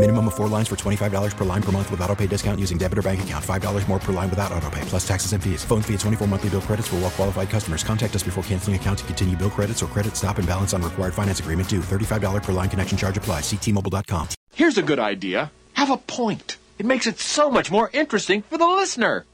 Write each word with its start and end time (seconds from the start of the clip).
Minimum 0.00 0.28
of 0.28 0.34
four 0.34 0.48
lines 0.48 0.66
for 0.66 0.76
$25 0.76 1.36
per 1.36 1.44
line 1.44 1.60
per 1.62 1.72
month 1.72 1.90
with 1.90 2.00
auto 2.00 2.16
pay 2.16 2.26
discount 2.26 2.58
using 2.58 2.78
debit 2.78 2.96
or 2.96 3.02
bank 3.02 3.22
account. 3.22 3.44
$5 3.44 3.86
more 3.86 3.98
per 3.98 4.14
line 4.14 4.30
without 4.30 4.50
auto 4.50 4.70
pay, 4.70 4.80
plus 4.86 5.06
taxes 5.06 5.34
and 5.34 5.44
fees. 5.44 5.62
Phone 5.62 5.82
fee 5.82 5.92
at 5.92 6.00
24 6.00 6.26
monthly 6.26 6.48
bill 6.48 6.62
credits 6.62 6.88
for 6.88 6.96
well 6.96 7.10
qualified 7.10 7.50
customers. 7.50 7.84
Contact 7.84 8.16
us 8.16 8.22
before 8.22 8.42
canceling 8.44 8.76
account 8.76 9.00
to 9.00 9.04
continue 9.04 9.36
bill 9.36 9.50
credits 9.50 9.82
or 9.82 9.88
credit 9.88 10.16
stop 10.16 10.38
and 10.38 10.48
balance 10.48 10.72
on 10.72 10.80
required 10.80 11.12
finance 11.12 11.40
agreement 11.40 11.68
due. 11.68 11.80
$35 11.80 12.42
per 12.42 12.52
line 12.52 12.70
connection 12.70 12.96
charge 12.96 13.18
applies. 13.18 13.42
Ctmobile.com. 13.42 14.28
Here's 14.54 14.78
a 14.78 14.82
good 14.82 14.98
idea. 14.98 15.52
Have 15.74 15.90
a 15.90 15.98
point. 15.98 16.56
It 16.78 16.86
makes 16.86 17.06
it 17.06 17.18
so 17.18 17.50
much 17.50 17.70
more 17.70 17.90
interesting 17.92 18.40
for 18.40 18.56
the 18.56 18.64
listener. 18.64 19.26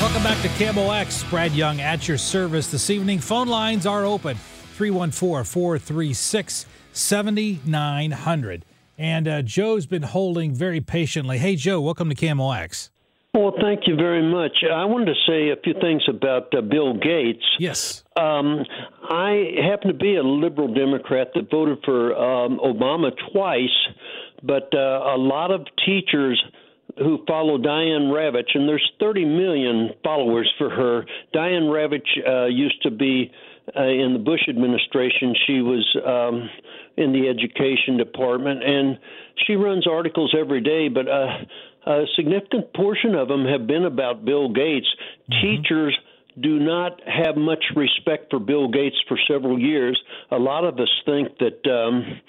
Welcome 0.00 0.22
back 0.24 0.42
to 0.42 0.48
KMOX. 0.48 1.30
Brad 1.30 1.52
Young 1.52 1.80
at 1.80 2.08
your 2.08 2.18
service 2.18 2.72
this 2.72 2.90
evening. 2.90 3.20
Phone 3.20 3.46
lines 3.46 3.86
are 3.86 4.04
open 4.04 4.36
314 4.76 5.44
436 5.44 6.66
7900. 6.92 8.64
And 8.98 9.28
uh, 9.28 9.42
Joe's 9.42 9.86
been 9.86 10.02
holding 10.02 10.54
very 10.54 10.80
patiently. 10.80 11.38
Hey, 11.38 11.56
Joe, 11.56 11.80
welcome 11.80 12.08
to 12.10 12.14
KMOX. 12.14 12.90
Well, 13.34 13.52
thank 13.60 13.86
you 13.86 13.96
very 13.96 14.22
much. 14.22 14.64
I 14.64 14.86
wanted 14.86 15.06
to 15.06 15.14
say 15.26 15.50
a 15.50 15.60
few 15.62 15.74
things 15.80 16.02
about 16.08 16.54
uh, 16.56 16.62
Bill 16.62 16.94
Gates. 16.94 17.44
Yes. 17.58 18.02
Um, 18.16 18.64
I 19.02 19.52
happen 19.62 19.88
to 19.88 19.94
be 19.94 20.16
a 20.16 20.22
liberal 20.22 20.72
Democrat 20.72 21.28
that 21.34 21.50
voted 21.50 21.78
for 21.84 22.14
um, 22.16 22.58
Obama 22.64 23.10
twice, 23.32 23.76
but 24.42 24.72
uh, 24.74 24.78
a 24.78 25.18
lot 25.18 25.50
of 25.50 25.66
teachers 25.84 26.42
who 26.98 27.18
follow 27.26 27.58
Diane 27.58 28.10
Ravitch, 28.10 28.54
and 28.54 28.66
there's 28.66 28.90
30 29.00 29.26
million 29.26 29.90
followers 30.02 30.50
for 30.56 30.70
her. 30.70 31.04
Diane 31.34 31.64
Ravitch 31.64 32.08
uh, 32.26 32.46
used 32.46 32.82
to 32.84 32.90
be 32.90 33.30
uh, 33.74 33.82
in 33.82 34.12
the 34.12 34.18
Bush 34.18 34.48
administration. 34.48 35.34
She 35.46 35.60
was 35.60 35.96
um, 36.06 36.48
in 36.96 37.12
the 37.12 37.28
education 37.28 37.96
department, 37.96 38.62
and 38.62 38.98
she 39.46 39.54
runs 39.54 39.86
articles 39.86 40.34
every 40.38 40.60
day, 40.60 40.88
but 40.88 41.08
uh, 41.08 41.26
a 41.86 42.04
significant 42.16 42.72
portion 42.74 43.14
of 43.14 43.28
them 43.28 43.44
have 43.44 43.66
been 43.66 43.84
about 43.84 44.24
Bill 44.24 44.48
Gates. 44.48 44.86
Mm-hmm. 45.30 45.62
Teachers 45.62 45.98
do 46.40 46.58
not 46.58 47.00
have 47.06 47.36
much 47.36 47.64
respect 47.74 48.30
for 48.30 48.38
Bill 48.38 48.68
Gates 48.68 48.96
for 49.08 49.18
several 49.28 49.58
years. 49.58 50.00
A 50.30 50.38
lot 50.38 50.64
of 50.64 50.78
us 50.78 50.90
think 51.04 51.28
that 51.38 51.70
um, 51.70 52.20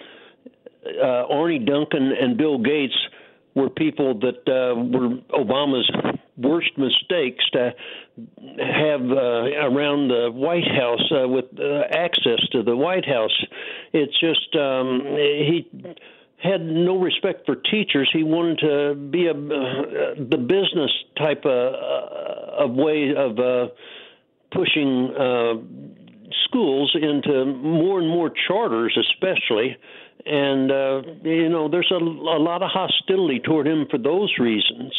uh, 1.01 1.33
Arne 1.33 1.65
Duncan 1.65 2.13
and 2.19 2.37
Bill 2.37 2.57
Gates 2.57 2.95
were 3.55 3.69
people 3.69 4.19
that 4.19 4.47
uh, 4.47 4.75
were 4.75 5.17
Obama's 5.33 5.91
worst 6.37 6.71
mistakes 6.77 7.43
to 7.53 7.73
have 8.59 9.01
uh, 9.01 9.15
around 9.15 10.09
the 10.09 10.29
White 10.31 10.67
House 10.67 11.11
uh, 11.11 11.27
with 11.27 11.45
uh, 11.59 11.83
access 11.91 12.39
to 12.51 12.63
the 12.63 12.75
White 12.75 13.05
House. 13.05 13.43
It's 13.93 14.19
just 14.19 14.55
um, 14.55 15.01
he 15.03 15.69
had 16.37 16.61
no 16.61 16.99
respect 16.99 17.45
for 17.45 17.55
teachers. 17.55 18.09
He 18.13 18.23
wanted 18.23 18.59
to 18.59 18.95
be 18.95 19.27
a 19.27 19.31
uh, 19.31 20.15
the 20.17 20.37
business 20.37 20.91
type 21.17 21.45
of, 21.45 21.73
uh, 21.73 22.63
of 22.63 22.71
way 22.71 23.13
of 23.15 23.39
uh, 23.39 23.67
pushing 24.51 25.09
schools 26.45 26.95
into 27.01 27.45
more 27.45 27.99
and 27.99 28.07
more 28.07 28.31
charters, 28.47 28.97
especially 28.97 29.75
and 30.27 30.71
uh, 30.71 31.01
you 31.23 31.49
know 31.49 31.69
there's 31.69 31.91
a, 31.91 31.95
a 31.95 32.41
lot 32.41 32.61
of 32.61 32.69
hostility 32.71 33.39
toward 33.39 33.67
him 33.67 33.87
for 33.89 33.97
those 33.97 34.33
reasons. 34.39 34.93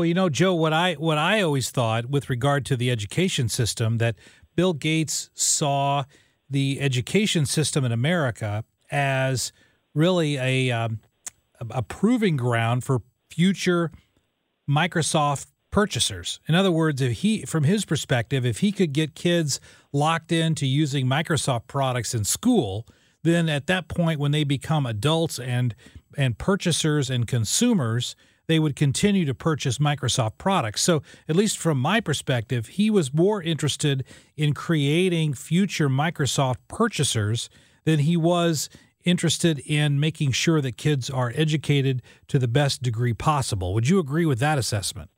Well, 0.00 0.06
you 0.06 0.14
know, 0.14 0.30
Joe, 0.30 0.54
what 0.54 0.72
I 0.72 0.94
what 0.94 1.18
I 1.18 1.42
always 1.42 1.68
thought 1.70 2.08
with 2.08 2.30
regard 2.30 2.64
to 2.64 2.74
the 2.74 2.90
education 2.90 3.50
system 3.50 3.98
that 3.98 4.16
Bill 4.56 4.72
Gates 4.72 5.28
saw 5.34 6.04
the 6.48 6.80
education 6.80 7.44
system 7.44 7.84
in 7.84 7.92
America 7.92 8.64
as 8.90 9.52
really 9.94 10.38
a 10.38 10.70
um, 10.70 11.00
a 11.68 11.82
proving 11.82 12.38
ground 12.38 12.82
for 12.82 13.02
future 13.28 13.90
Microsoft 14.66 15.48
purchasers. 15.70 16.40
In 16.48 16.54
other 16.54 16.72
words, 16.72 17.02
if 17.02 17.18
he 17.18 17.42
from 17.42 17.64
his 17.64 17.84
perspective, 17.84 18.46
if 18.46 18.60
he 18.60 18.72
could 18.72 18.94
get 18.94 19.14
kids 19.14 19.60
locked 19.92 20.32
into 20.32 20.64
using 20.64 21.04
Microsoft 21.04 21.66
products 21.66 22.14
in 22.14 22.24
school, 22.24 22.86
then 23.22 23.50
at 23.50 23.66
that 23.66 23.86
point 23.86 24.18
when 24.18 24.32
they 24.32 24.44
become 24.44 24.86
adults 24.86 25.38
and 25.38 25.74
and 26.16 26.38
purchasers 26.38 27.10
and 27.10 27.26
consumers 27.28 28.16
they 28.50 28.58
would 28.58 28.74
continue 28.74 29.24
to 29.24 29.34
purchase 29.34 29.78
Microsoft 29.78 30.36
products. 30.36 30.82
So, 30.82 31.02
at 31.28 31.36
least 31.36 31.56
from 31.56 31.78
my 31.78 32.00
perspective, 32.00 32.66
he 32.66 32.90
was 32.90 33.14
more 33.14 33.40
interested 33.40 34.04
in 34.36 34.54
creating 34.54 35.34
future 35.34 35.88
Microsoft 35.88 36.56
purchasers 36.66 37.48
than 37.84 38.00
he 38.00 38.16
was 38.16 38.68
interested 39.04 39.60
in 39.60 40.00
making 40.00 40.32
sure 40.32 40.60
that 40.60 40.76
kids 40.76 41.08
are 41.08 41.32
educated 41.36 42.02
to 42.26 42.40
the 42.40 42.48
best 42.48 42.82
degree 42.82 43.14
possible. 43.14 43.72
Would 43.72 43.88
you 43.88 44.00
agree 44.00 44.26
with 44.26 44.40
that 44.40 44.58
assessment? 44.58 45.10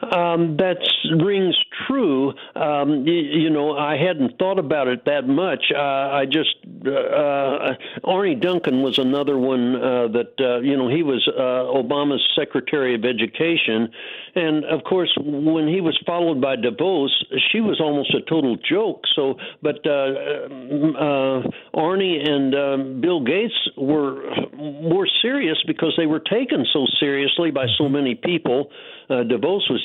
Um, 0.00 0.56
that 0.56 0.78
rings 1.22 1.56
true. 1.86 2.32
Um, 2.54 3.06
you, 3.06 3.14
you, 3.14 3.50
know, 3.50 3.76
I 3.76 3.96
hadn't 3.96 4.38
thought 4.38 4.58
about 4.58 4.88
it 4.88 5.04
that 5.04 5.26
much. 5.26 5.72
Uh, 5.74 5.78
I 5.78 6.24
just 6.26 6.56
uh, 6.86 6.90
uh, 6.90 7.74
Arne 8.04 8.38
Duncan 8.40 8.82
was 8.82 8.98
another 8.98 9.38
one 9.38 9.76
uh, 9.76 10.08
that 10.08 10.34
uh, 10.38 10.60
you 10.60 10.76
know 10.76 10.88
he 10.88 11.02
was 11.02 11.26
uh, 11.28 11.64
Obama's 11.74 12.22
Secretary 12.36 12.94
of 12.94 13.04
Education, 13.04 13.90
and 14.34 14.64
of 14.64 14.84
course 14.84 15.12
when 15.18 15.68
he 15.68 15.80
was 15.80 15.98
followed 16.06 16.40
by 16.40 16.56
DeVos, 16.56 17.08
she 17.50 17.60
was 17.60 17.80
almost 17.80 18.14
a 18.14 18.20
total 18.22 18.56
joke. 18.56 19.04
So, 19.14 19.38
but 19.62 19.86
Arne 19.86 22.02
and 22.02 22.54
um, 22.54 23.00
Bill 23.00 23.24
Gates 23.24 23.54
were 23.76 24.22
more 24.56 25.06
serious 25.22 25.58
because 25.66 25.94
they 25.96 26.06
were 26.06 26.20
taken 26.20 26.66
so 26.72 26.86
seriously 27.00 27.50
by 27.50 27.66
so 27.76 27.88
many 27.88 28.14
people. 28.14 28.70
DeVos 29.10 29.70
was 29.70 29.80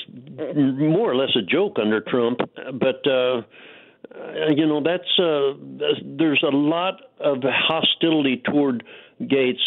more 0.90 1.10
or 1.10 1.16
less 1.16 1.36
a 1.36 1.42
joke 1.42 1.78
under 1.84 2.02
Trump, 2.02 2.40
but 2.80 3.06
uh, 3.08 3.42
you 4.50 4.66
know 4.66 4.82
that's 4.84 5.20
uh, 5.20 5.54
there's 6.18 6.44
a 6.44 6.56
lot 6.56 6.96
of 7.20 7.38
hostility 7.44 8.42
toward 8.46 8.84
Gates 9.20 9.62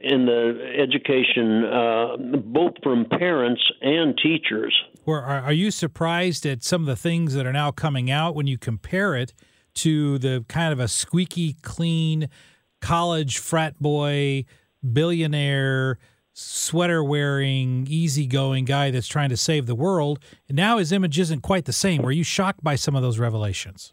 in 0.00 0.26
the 0.26 0.74
education, 0.78 1.64
uh, 1.64 2.16
both 2.38 2.72
from 2.82 3.04
parents 3.06 3.62
and 3.82 4.18
teachers. 4.22 4.74
Or 5.04 5.22
are 5.22 5.52
you 5.52 5.70
surprised 5.70 6.46
at 6.46 6.62
some 6.62 6.82
of 6.82 6.86
the 6.86 6.96
things 6.96 7.34
that 7.34 7.46
are 7.46 7.52
now 7.52 7.70
coming 7.70 8.10
out 8.10 8.34
when 8.34 8.46
you 8.46 8.58
compare 8.58 9.14
it 9.14 9.34
to 9.74 10.18
the 10.18 10.44
kind 10.48 10.72
of 10.72 10.80
a 10.80 10.88
squeaky 10.88 11.56
clean 11.62 12.28
college 12.80 13.38
frat 13.38 13.78
boy 13.80 14.44
billionaire? 14.92 15.98
Sweater 16.32 17.02
wearing, 17.02 17.86
easygoing 17.88 18.64
guy 18.64 18.90
that's 18.90 19.08
trying 19.08 19.30
to 19.30 19.36
save 19.36 19.66
the 19.66 19.74
world. 19.74 20.18
And 20.48 20.56
now 20.56 20.78
his 20.78 20.92
image 20.92 21.18
isn't 21.18 21.40
quite 21.40 21.64
the 21.64 21.72
same. 21.72 22.02
Were 22.02 22.12
you 22.12 22.24
shocked 22.24 22.62
by 22.62 22.76
some 22.76 22.94
of 22.94 23.02
those 23.02 23.18
revelations? 23.18 23.92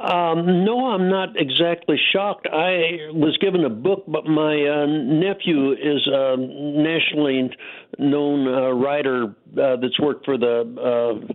Um, 0.00 0.64
no, 0.64 0.86
I'm 0.86 1.10
not 1.10 1.36
exactly 1.36 2.00
shocked. 2.12 2.46
I 2.50 3.12
was 3.12 3.36
given 3.38 3.64
a 3.66 3.70
book, 3.70 4.04
but 4.08 4.24
my 4.24 4.54
uh, 4.54 4.86
nephew 4.86 5.72
is 5.72 6.08
a 6.10 6.36
nationally 6.38 7.50
known 7.98 8.48
uh, 8.48 8.70
writer 8.70 9.24
uh, 9.24 9.76
that's 9.76 10.00
worked 10.00 10.24
for 10.24 10.38
the 10.38 10.62
uh, 10.62 11.32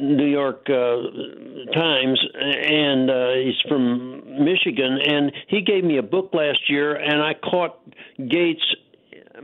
New 0.00 0.26
York 0.26 0.66
uh, 0.70 1.72
Times, 1.74 2.18
and 2.34 3.10
uh, 3.10 3.32
he's 3.34 3.60
from 3.68 4.42
Michigan. 4.42 4.98
And 5.06 5.32
he 5.48 5.60
gave 5.60 5.84
me 5.84 5.98
a 5.98 6.02
book 6.02 6.30
last 6.32 6.70
year, 6.70 6.94
and 6.94 7.22
I 7.22 7.34
caught 7.34 7.78
Gates 8.16 8.64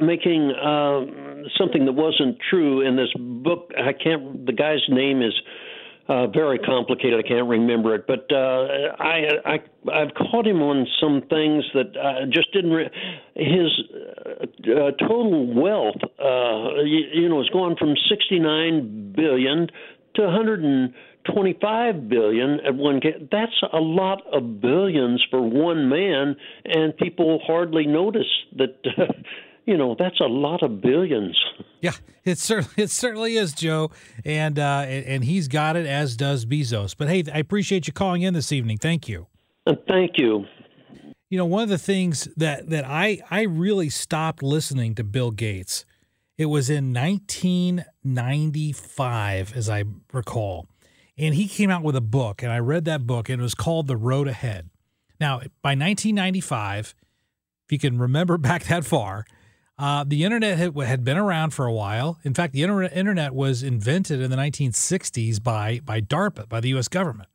making 0.00 0.50
uh, 0.52 1.00
something 1.58 1.86
that 1.86 1.92
wasn't 1.92 2.38
true 2.50 2.80
in 2.80 2.96
this 2.96 3.12
book. 3.18 3.70
I 3.76 3.92
can't. 3.92 4.46
The 4.46 4.52
guy's 4.52 4.82
name 4.88 5.22
is 5.22 5.34
uh, 6.08 6.26
very 6.26 6.58
complicated. 6.58 7.22
I 7.22 7.28
can't 7.28 7.48
remember 7.48 7.94
it, 7.94 8.06
but 8.06 8.26
uh, 8.32 8.96
I, 8.98 9.28
I 9.44 9.58
I've 9.92 10.14
caught 10.14 10.46
him 10.46 10.62
on 10.62 10.86
some 11.00 11.22
things 11.28 11.64
that 11.74 11.96
uh, 11.96 12.26
just 12.30 12.52
didn't. 12.52 12.72
Re- 12.72 12.90
his 13.34 13.70
uh, 14.64 14.90
total 14.98 15.54
wealth, 15.54 16.00
uh, 16.18 16.82
you, 16.82 17.04
you 17.12 17.28
know, 17.28 17.38
has 17.38 17.50
gone 17.50 17.76
from 17.78 17.94
69 18.08 19.12
billion 19.14 19.68
to 20.14 20.22
125 20.22 22.08
billion 22.08 22.60
at 22.60 22.74
one. 22.74 23.00
That's 23.30 23.62
a 23.72 23.78
lot 23.78 24.22
of 24.32 24.62
billions 24.62 25.24
for 25.30 25.42
one 25.42 25.90
man, 25.90 26.36
and 26.64 26.96
people 26.96 27.40
hardly 27.46 27.86
notice 27.86 28.32
that. 28.56 28.76
Uh, 28.96 29.12
you 29.68 29.76
know 29.76 29.94
that's 29.98 30.20
a 30.20 30.26
lot 30.26 30.62
of 30.62 30.80
billions. 30.80 31.38
Yeah, 31.82 31.92
it 32.24 32.38
certainly 32.38 32.72
it 32.84 32.90
certainly 32.90 33.36
is, 33.36 33.52
Joe, 33.52 33.90
and 34.24 34.58
uh, 34.58 34.86
and 34.88 35.22
he's 35.22 35.46
got 35.46 35.76
it 35.76 35.84
as 35.84 36.16
does 36.16 36.46
Bezos. 36.46 36.96
But 36.96 37.10
hey, 37.10 37.24
I 37.32 37.38
appreciate 37.38 37.86
you 37.86 37.92
calling 37.92 38.22
in 38.22 38.32
this 38.32 38.50
evening. 38.50 38.78
Thank 38.78 39.08
you. 39.08 39.26
Uh, 39.66 39.74
thank 39.86 40.12
you. 40.16 40.46
You 41.28 41.36
know, 41.36 41.44
one 41.44 41.64
of 41.64 41.68
the 41.68 41.76
things 41.76 42.30
that 42.36 42.70
that 42.70 42.86
I 42.86 43.20
I 43.30 43.42
really 43.42 43.90
stopped 43.90 44.42
listening 44.42 44.94
to 44.94 45.04
Bill 45.04 45.30
Gates. 45.30 45.84
It 46.38 46.46
was 46.46 46.70
in 46.70 46.94
1995, 46.94 49.56
as 49.56 49.68
I 49.68 49.84
recall, 50.12 50.68
and 51.18 51.34
he 51.34 51.48
came 51.48 51.68
out 51.68 51.82
with 51.82 51.96
a 51.96 52.00
book, 52.00 52.44
and 52.44 52.52
I 52.52 52.60
read 52.60 52.84
that 52.84 53.08
book, 53.08 53.28
and 53.28 53.40
it 53.40 53.42
was 53.42 53.56
called 53.56 53.88
The 53.88 53.96
Road 53.96 54.28
Ahead. 54.28 54.70
Now, 55.20 55.38
by 55.62 55.74
1995, 55.74 56.94
if 57.66 57.72
you 57.72 57.78
can 57.78 57.98
remember 57.98 58.38
back 58.38 58.66
that 58.66 58.84
far 58.84 59.26
uh, 59.78 60.04
the 60.04 60.24
internet 60.24 60.58
had, 60.58 61.04
been 61.04 61.16
around 61.16 61.50
for 61.50 61.64
a 61.64 61.72
while. 61.72 62.18
In 62.24 62.34
fact, 62.34 62.52
the 62.52 62.62
internet 62.64 63.32
was 63.32 63.62
invented 63.62 64.20
in 64.20 64.30
the 64.30 64.36
1960s 64.36 65.40
by, 65.42 65.80
by 65.84 66.00
DARPA, 66.00 66.48
by 66.48 66.60
the 66.60 66.70
U.S. 66.70 66.88
government. 66.88 67.28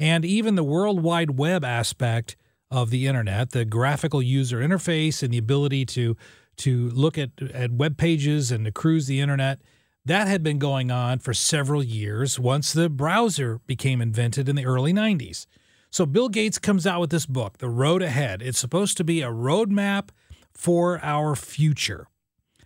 And 0.00 0.24
even 0.24 0.54
the 0.54 0.64
World 0.64 1.02
Wide 1.02 1.32
Web 1.32 1.62
aspect 1.62 2.36
of 2.70 2.88
the 2.88 3.06
internet, 3.06 3.50
the 3.50 3.66
graphical 3.66 4.22
user 4.22 4.58
interface 4.58 5.22
and 5.22 5.32
the 5.32 5.38
ability 5.38 5.84
to, 5.86 6.16
to 6.56 6.88
look 6.90 7.18
at, 7.18 7.30
at 7.52 7.70
web 7.70 7.98
pages 7.98 8.50
and 8.50 8.64
to 8.64 8.72
cruise 8.72 9.06
the 9.06 9.20
internet, 9.20 9.60
that 10.06 10.26
had 10.26 10.42
been 10.42 10.58
going 10.58 10.90
on 10.90 11.18
for 11.18 11.34
several 11.34 11.82
years 11.82 12.38
once 12.38 12.72
the 12.72 12.88
browser 12.88 13.60
became 13.66 14.00
invented 14.00 14.48
in 14.48 14.56
the 14.56 14.66
early 14.66 14.92
90s. 14.92 15.46
So 15.90 16.06
Bill 16.06 16.30
Gates 16.30 16.58
comes 16.58 16.86
out 16.86 17.00
with 17.00 17.10
this 17.10 17.26
book, 17.26 17.58
The 17.58 17.68
Road 17.68 18.02
Ahead. 18.02 18.42
It's 18.42 18.58
supposed 18.58 18.96
to 18.96 19.04
be 19.04 19.20
a 19.20 19.28
roadmap– 19.28 20.08
for 20.54 21.00
our 21.02 21.34
future. 21.34 22.06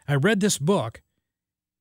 I 0.06 0.14
read 0.14 0.40
this 0.40 0.58
book. 0.58 1.02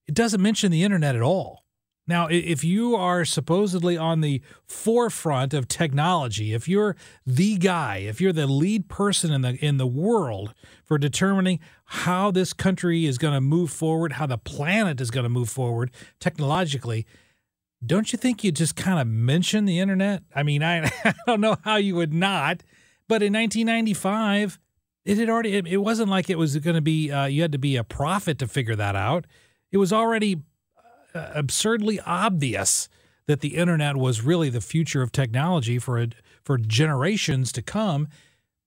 It 0.08 0.14
doesn't 0.14 0.42
mention 0.42 0.72
the 0.72 0.84
internet 0.84 1.16
at 1.16 1.22
all. 1.22 1.64
Now, 2.08 2.28
if 2.28 2.64
you 2.64 2.96
are 2.96 3.26
supposedly 3.26 3.98
on 3.98 4.22
the 4.22 4.42
forefront 4.66 5.54
of 5.54 5.68
technology, 5.68 6.54
if 6.54 6.68
you're 6.68 6.96
the 7.26 7.58
guy, 7.58 7.98
if 7.98 8.22
you're 8.22 8.32
the 8.32 8.48
lead 8.48 8.88
person 8.88 9.34
in 9.34 9.42
the 9.42 9.58
in 9.64 9.76
the 9.76 9.88
world 9.88 10.54
for 10.86 10.98
determining 10.98 11.60
how 11.84 12.32
this 12.32 12.54
country 12.54 13.06
is 13.06 13.18
going 13.18 13.34
to 13.34 13.42
move 13.42 13.72
forward, 13.72 14.14
how 14.14 14.26
the 14.26 14.38
planet 14.38 15.02
is 15.02 15.12
going 15.12 15.26
to 15.26 15.30
move 15.30 15.50
forward 15.50 15.92
technologically, 16.22 17.06
don't 17.86 18.14
you 18.14 18.18
think 18.18 18.42
you 18.42 18.54
just 18.54 18.78
kind 18.78 19.00
of 19.02 19.08
mention 19.08 19.66
the 19.66 19.80
internet? 19.80 20.24
I 20.34 20.44
mean, 20.44 20.64
I, 20.64 20.86
I 21.04 21.14
don't 21.28 21.42
know 21.42 21.58
how 21.64 21.76
you 21.76 21.96
would 21.96 22.14
not, 22.14 22.64
but 23.10 23.22
in 23.22 23.34
1995, 23.34 24.60
it 25.08 25.18
had 25.18 25.30
already. 25.30 25.54
It, 25.54 25.78
wasn't 25.78 26.10
like 26.10 26.30
it 26.30 26.38
was 26.38 26.58
going 26.58 26.76
to 26.76 26.82
be. 26.82 27.10
Uh, 27.10 27.26
you 27.26 27.42
had 27.42 27.54
to 27.54 27.58
be 27.58 27.78
a 27.78 27.84
prophet 27.84 28.38
to 28.40 28.48
figure 28.48 28.76
that 28.76 28.96
out. 28.96 29.26
It 29.72 29.78
was 29.78 29.94
already 29.94 30.42
uh, 31.16 31.32
absurdly 31.34 32.02
obvious 32.02 32.90
that 33.26 33.40
the 33.40 33.56
internet 33.56 33.96
was 33.96 34.22
really 34.22 34.50
the 34.50 34.60
future 34.60 35.02
of 35.02 35.14
technology 35.14 35.80
for 35.80 35.98
a, 35.98 36.10
for 36.44 36.58
generations 36.58 37.54
to 37.54 37.62
come. 37.62 38.10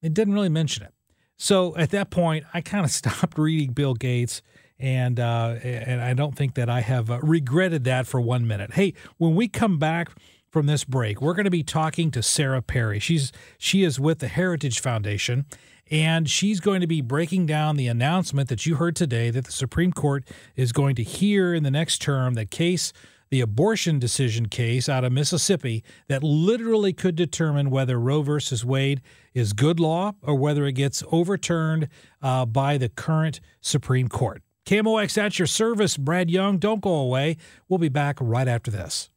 It 0.01 0.15
didn't 0.15 0.33
really 0.33 0.49
mention 0.49 0.83
it. 0.85 0.95
So 1.37 1.77
at 1.77 1.91
that 1.91 2.11
point, 2.11 2.47
I 2.55 2.63
kind 2.63 2.87
of 2.87 2.91
stopped 3.01 3.37
reading 3.37 3.73
Bill 3.73 3.93
Gates, 3.93 4.41
and 4.79 5.21
uh, 5.21 5.57
and 5.63 6.01
I 6.01 6.15
don't 6.15 6.35
think 6.35 6.55
that 6.55 6.71
I 6.71 6.81
have 6.81 7.11
uh, 7.11 7.21
regretted 7.21 7.85
that 7.85 8.07
for 8.07 8.19
one 8.19 8.47
minute. 8.47 8.73
Hey, 8.73 8.95
when 9.19 9.35
we 9.35 9.47
come 9.47 9.79
back 9.79 10.11
from 10.49 10.65
this 10.65 10.85
break, 10.85 11.21
we're 11.21 11.35
going 11.35 11.45
to 11.45 11.51
be 11.51 11.63
talking 11.63 12.11
to 12.13 12.23
Sarah 12.23 12.63
Perry. 12.63 12.99
She's 12.99 13.31
she 13.59 13.83
is 13.83 14.01
with 14.01 14.21
the 14.21 14.29
Heritage 14.29 14.81
Foundation, 14.81 15.45
and 15.91 16.31
she's 16.31 16.61
going 16.61 16.81
to 16.81 16.87
be 16.87 17.01
breaking 17.01 17.47
down 17.47 17.77
the 17.77 17.89
announcement 17.89 18.49
that 18.49 18.65
you 18.65 18.77
heard 18.77 18.95
today 18.95 19.31
that 19.31 19.45
the 19.45 19.53
Supreme 19.53 19.93
Court 19.93 20.25
is 20.55 20.73
going 20.73 20.95
to 20.97 21.03
hear 21.03 21.53
in 21.53 21.63
the 21.63 21.71
next 21.71 22.01
term 22.01 22.35
that 22.35 22.51
case, 22.51 22.93
the 23.31 23.41
abortion 23.41 23.99
decision 23.99 24.47
case 24.47 24.89
out 24.89 25.05
of 25.05 25.13
Mississippi, 25.13 25.83
that 26.09 26.23
literally 26.23 26.93
could 26.93 27.17
determine 27.17 27.71
whether 27.71 27.99
Roe 27.99 28.23
versus 28.23 28.65
Wade 28.65 29.01
is 29.35 29.53
good 29.53 29.81
law 29.81 30.13
or 30.23 30.37
whether 30.37 30.65
it 30.67 30.73
gets 30.73 31.03
overturned 31.11 31.89
uh, 32.23 32.47
by 32.47 32.79
the 32.79 32.89
current 32.89 33.41
Supreme 33.61 34.09
Court. 34.09 34.43
KMOX 34.67 35.19
at 35.19 35.39
your 35.39 35.47
service, 35.47 35.97
Brad 35.97 36.31
Young. 36.31 36.59
Don't 36.59 36.81
go 36.81 36.95
away. 36.95 37.37
We'll 37.69 37.79
be 37.79 37.89
back 37.89 38.19
right 38.21 38.47
after 38.47 38.71
this. 38.71 39.11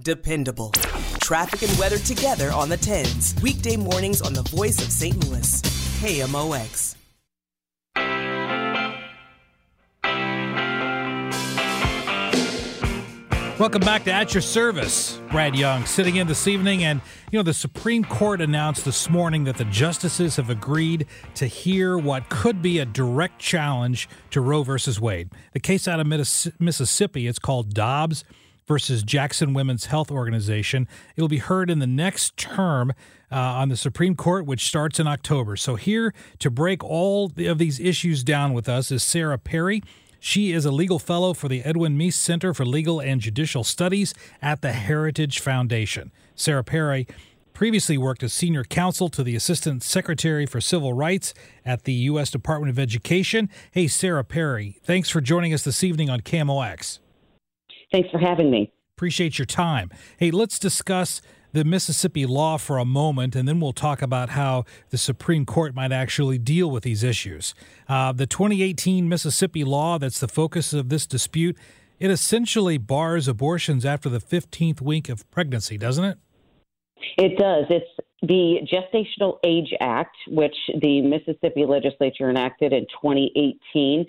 Dependable. 0.00 0.70
Traffic 1.20 1.68
and 1.68 1.78
weather 1.78 1.98
together 1.98 2.50
on 2.52 2.68
the 2.68 2.78
10s. 2.78 3.42
Weekday 3.42 3.76
mornings 3.76 4.22
on 4.22 4.32
the 4.32 4.42
voice 4.44 4.78
of 4.78 4.90
St. 4.90 5.28
Louis. 5.28 5.87
KMOX. 5.98 6.94
Welcome 13.58 13.80
back 13.80 14.04
to 14.04 14.12
At 14.12 14.32
Your 14.32 14.40
Service. 14.40 15.20
Brad 15.32 15.56
Young 15.56 15.84
sitting 15.86 16.14
in 16.14 16.28
this 16.28 16.46
evening. 16.46 16.84
And, 16.84 17.00
you 17.32 17.40
know, 17.40 17.42
the 17.42 17.52
Supreme 17.52 18.04
Court 18.04 18.40
announced 18.40 18.84
this 18.84 19.10
morning 19.10 19.42
that 19.44 19.56
the 19.56 19.64
justices 19.64 20.36
have 20.36 20.48
agreed 20.48 21.08
to 21.34 21.48
hear 21.48 21.98
what 21.98 22.28
could 22.28 22.62
be 22.62 22.78
a 22.78 22.84
direct 22.84 23.40
challenge 23.40 24.08
to 24.30 24.40
Roe 24.40 24.62
versus 24.62 25.00
Wade. 25.00 25.30
The 25.52 25.58
case 25.58 25.88
out 25.88 25.98
of 25.98 26.06
Mississippi, 26.06 27.26
it's 27.26 27.40
called 27.40 27.74
Dobbs 27.74 28.22
versus 28.68 29.02
Jackson 29.02 29.54
Women's 29.54 29.86
Health 29.86 30.10
Organization. 30.10 30.86
It 31.16 31.22
will 31.22 31.28
be 31.28 31.38
heard 31.38 31.70
in 31.70 31.80
the 31.80 31.86
next 31.86 32.36
term 32.36 32.92
uh, 33.32 33.36
on 33.36 33.70
the 33.70 33.76
Supreme 33.76 34.14
Court, 34.14 34.46
which 34.46 34.66
starts 34.66 35.00
in 35.00 35.06
October. 35.06 35.56
So, 35.56 35.74
here 35.74 36.14
to 36.38 36.50
break 36.50 36.84
all 36.84 37.32
of 37.38 37.58
these 37.58 37.80
issues 37.80 38.22
down 38.22 38.52
with 38.52 38.68
us 38.68 38.92
is 38.92 39.02
Sarah 39.02 39.38
Perry. 39.38 39.82
She 40.20 40.52
is 40.52 40.64
a 40.64 40.70
legal 40.70 40.98
fellow 40.98 41.32
for 41.32 41.48
the 41.48 41.62
Edwin 41.62 41.96
Meese 41.96 42.14
Center 42.14 42.52
for 42.52 42.64
Legal 42.64 43.00
and 43.00 43.20
Judicial 43.20 43.64
Studies 43.64 44.14
at 44.42 44.62
the 44.62 44.72
Heritage 44.72 45.38
Foundation. 45.38 46.10
Sarah 46.34 46.64
Perry 46.64 47.06
previously 47.52 47.98
worked 47.98 48.22
as 48.22 48.32
senior 48.32 48.64
counsel 48.64 49.08
to 49.08 49.22
the 49.22 49.34
Assistant 49.34 49.82
Secretary 49.82 50.46
for 50.46 50.60
Civil 50.60 50.92
Rights 50.92 51.34
at 51.64 51.84
the 51.84 51.92
U.S. 51.92 52.30
Department 52.30 52.70
of 52.70 52.78
Education. 52.78 53.48
Hey, 53.72 53.88
Sarah 53.88 54.24
Perry, 54.24 54.76
thanks 54.84 55.08
for 55.08 55.20
joining 55.20 55.54
us 55.54 55.62
this 55.62 55.82
evening 55.82 56.10
on 56.10 56.20
KMOX. 56.20 56.98
Thanks 57.92 58.10
for 58.10 58.18
having 58.18 58.50
me. 58.50 58.72
Appreciate 58.96 59.38
your 59.38 59.46
time. 59.46 59.90
Hey, 60.18 60.30
let's 60.30 60.58
discuss 60.58 61.20
the 61.52 61.64
Mississippi 61.64 62.26
law 62.26 62.58
for 62.58 62.78
a 62.78 62.84
moment, 62.84 63.34
and 63.34 63.48
then 63.48 63.60
we'll 63.60 63.72
talk 63.72 64.02
about 64.02 64.30
how 64.30 64.64
the 64.90 64.98
Supreme 64.98 65.46
Court 65.46 65.74
might 65.74 65.92
actually 65.92 66.38
deal 66.38 66.70
with 66.70 66.82
these 66.82 67.02
issues. 67.02 67.54
Uh, 67.88 68.12
the 68.12 68.26
2018 68.26 69.08
Mississippi 69.08 69.64
law 69.64 69.98
that's 69.98 70.20
the 70.20 70.28
focus 70.28 70.72
of 70.72 70.88
this 70.88 71.06
dispute, 71.06 71.56
it 71.98 72.10
essentially 72.10 72.76
bars 72.76 73.28
abortions 73.28 73.84
after 73.84 74.08
the 74.08 74.20
15th 74.20 74.80
week 74.80 75.08
of 75.08 75.28
pregnancy, 75.30 75.78
doesn't 75.78 76.04
it? 76.04 76.18
It 77.16 77.38
does. 77.38 77.64
It's 77.70 77.90
the 78.22 78.58
Gestational 78.70 79.38
Age 79.44 79.72
Act, 79.80 80.16
which 80.28 80.54
the 80.80 81.00
Mississippi 81.02 81.64
legislature 81.64 82.28
enacted 82.28 82.72
in 82.72 82.86
2018. 83.02 84.06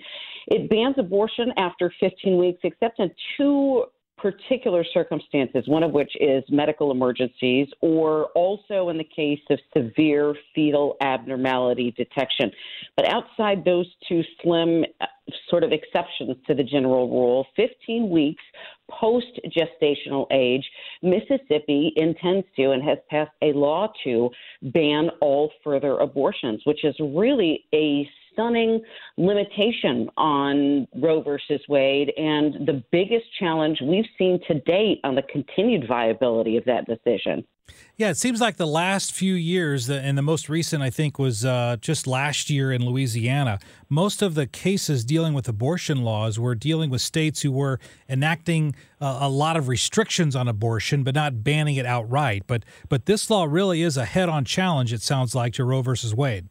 It 0.48 0.68
bans 0.70 0.96
abortion 0.98 1.52
after 1.56 1.92
15 2.00 2.38
weeks, 2.38 2.60
except 2.62 3.00
in 3.00 3.10
two 3.36 3.84
particular 4.20 4.84
circumstances, 4.92 5.64
one 5.66 5.82
of 5.82 5.92
which 5.92 6.12
is 6.20 6.44
medical 6.50 6.90
emergencies, 6.90 7.68
or 7.80 8.26
also 8.34 8.90
in 8.90 8.98
the 8.98 9.04
case 9.04 9.40
of 9.50 9.58
severe 9.76 10.34
fetal 10.54 10.96
abnormality 11.00 11.92
detection. 11.96 12.50
But 12.96 13.08
outside 13.08 13.64
those 13.64 13.86
two 14.08 14.22
slim 14.42 14.84
uh, 15.00 15.06
sort 15.48 15.64
of 15.64 15.72
exceptions 15.72 16.36
to 16.46 16.54
the 16.54 16.62
general 16.62 17.08
rule, 17.08 17.46
15 17.56 18.10
weeks 18.10 18.42
post 18.90 19.40
gestational 19.56 20.26
age, 20.32 20.68
Mississippi 21.02 21.92
intends 21.96 22.46
to 22.56 22.72
and 22.72 22.82
has 22.82 22.98
passed 23.08 23.30
a 23.42 23.52
law 23.52 23.90
to 24.04 24.30
ban 24.62 25.10
all 25.20 25.50
further 25.62 25.98
abortions, 25.98 26.60
which 26.64 26.84
is 26.84 26.94
really 26.98 27.64
a 27.74 28.08
stunning 28.40 28.80
limitation 29.16 30.08
on 30.16 30.86
Roe 30.96 31.22
versus 31.22 31.60
Wade 31.68 32.12
and 32.16 32.66
the 32.66 32.82
biggest 32.90 33.26
challenge 33.38 33.78
we've 33.82 34.06
seen 34.18 34.40
to 34.48 34.60
date 34.60 35.00
on 35.04 35.14
the 35.14 35.22
continued 35.22 35.86
viability 35.86 36.56
of 36.56 36.64
that 36.64 36.86
decision. 36.86 37.44
Yeah, 37.96 38.10
it 38.10 38.16
seems 38.16 38.40
like 38.40 38.56
the 38.56 38.66
last 38.66 39.12
few 39.12 39.34
years, 39.34 39.88
and 39.88 40.18
the 40.18 40.22
most 40.22 40.48
recent, 40.48 40.82
I 40.82 40.90
think, 40.90 41.20
was 41.20 41.44
uh, 41.44 41.76
just 41.80 42.08
last 42.08 42.50
year 42.50 42.72
in 42.72 42.84
Louisiana. 42.84 43.60
Most 43.88 44.22
of 44.22 44.34
the 44.34 44.48
cases 44.48 45.04
dealing 45.04 45.34
with 45.34 45.48
abortion 45.48 46.02
laws 46.02 46.36
were 46.36 46.56
dealing 46.56 46.90
with 46.90 47.00
states 47.00 47.42
who 47.42 47.52
were 47.52 47.78
enacting 48.08 48.74
uh, 49.00 49.18
a 49.20 49.28
lot 49.28 49.56
of 49.56 49.68
restrictions 49.68 50.34
on 50.34 50.48
abortion, 50.48 51.04
but 51.04 51.14
not 51.14 51.44
banning 51.44 51.76
it 51.76 51.86
outright. 51.86 52.42
But 52.48 52.64
but 52.88 53.06
this 53.06 53.30
law 53.30 53.44
really 53.44 53.82
is 53.82 53.96
a 53.96 54.04
head-on 54.04 54.44
challenge. 54.44 54.92
It 54.92 55.02
sounds 55.02 55.36
like 55.36 55.52
to 55.54 55.64
Roe 55.64 55.82
versus 55.82 56.12
Wade. 56.12 56.48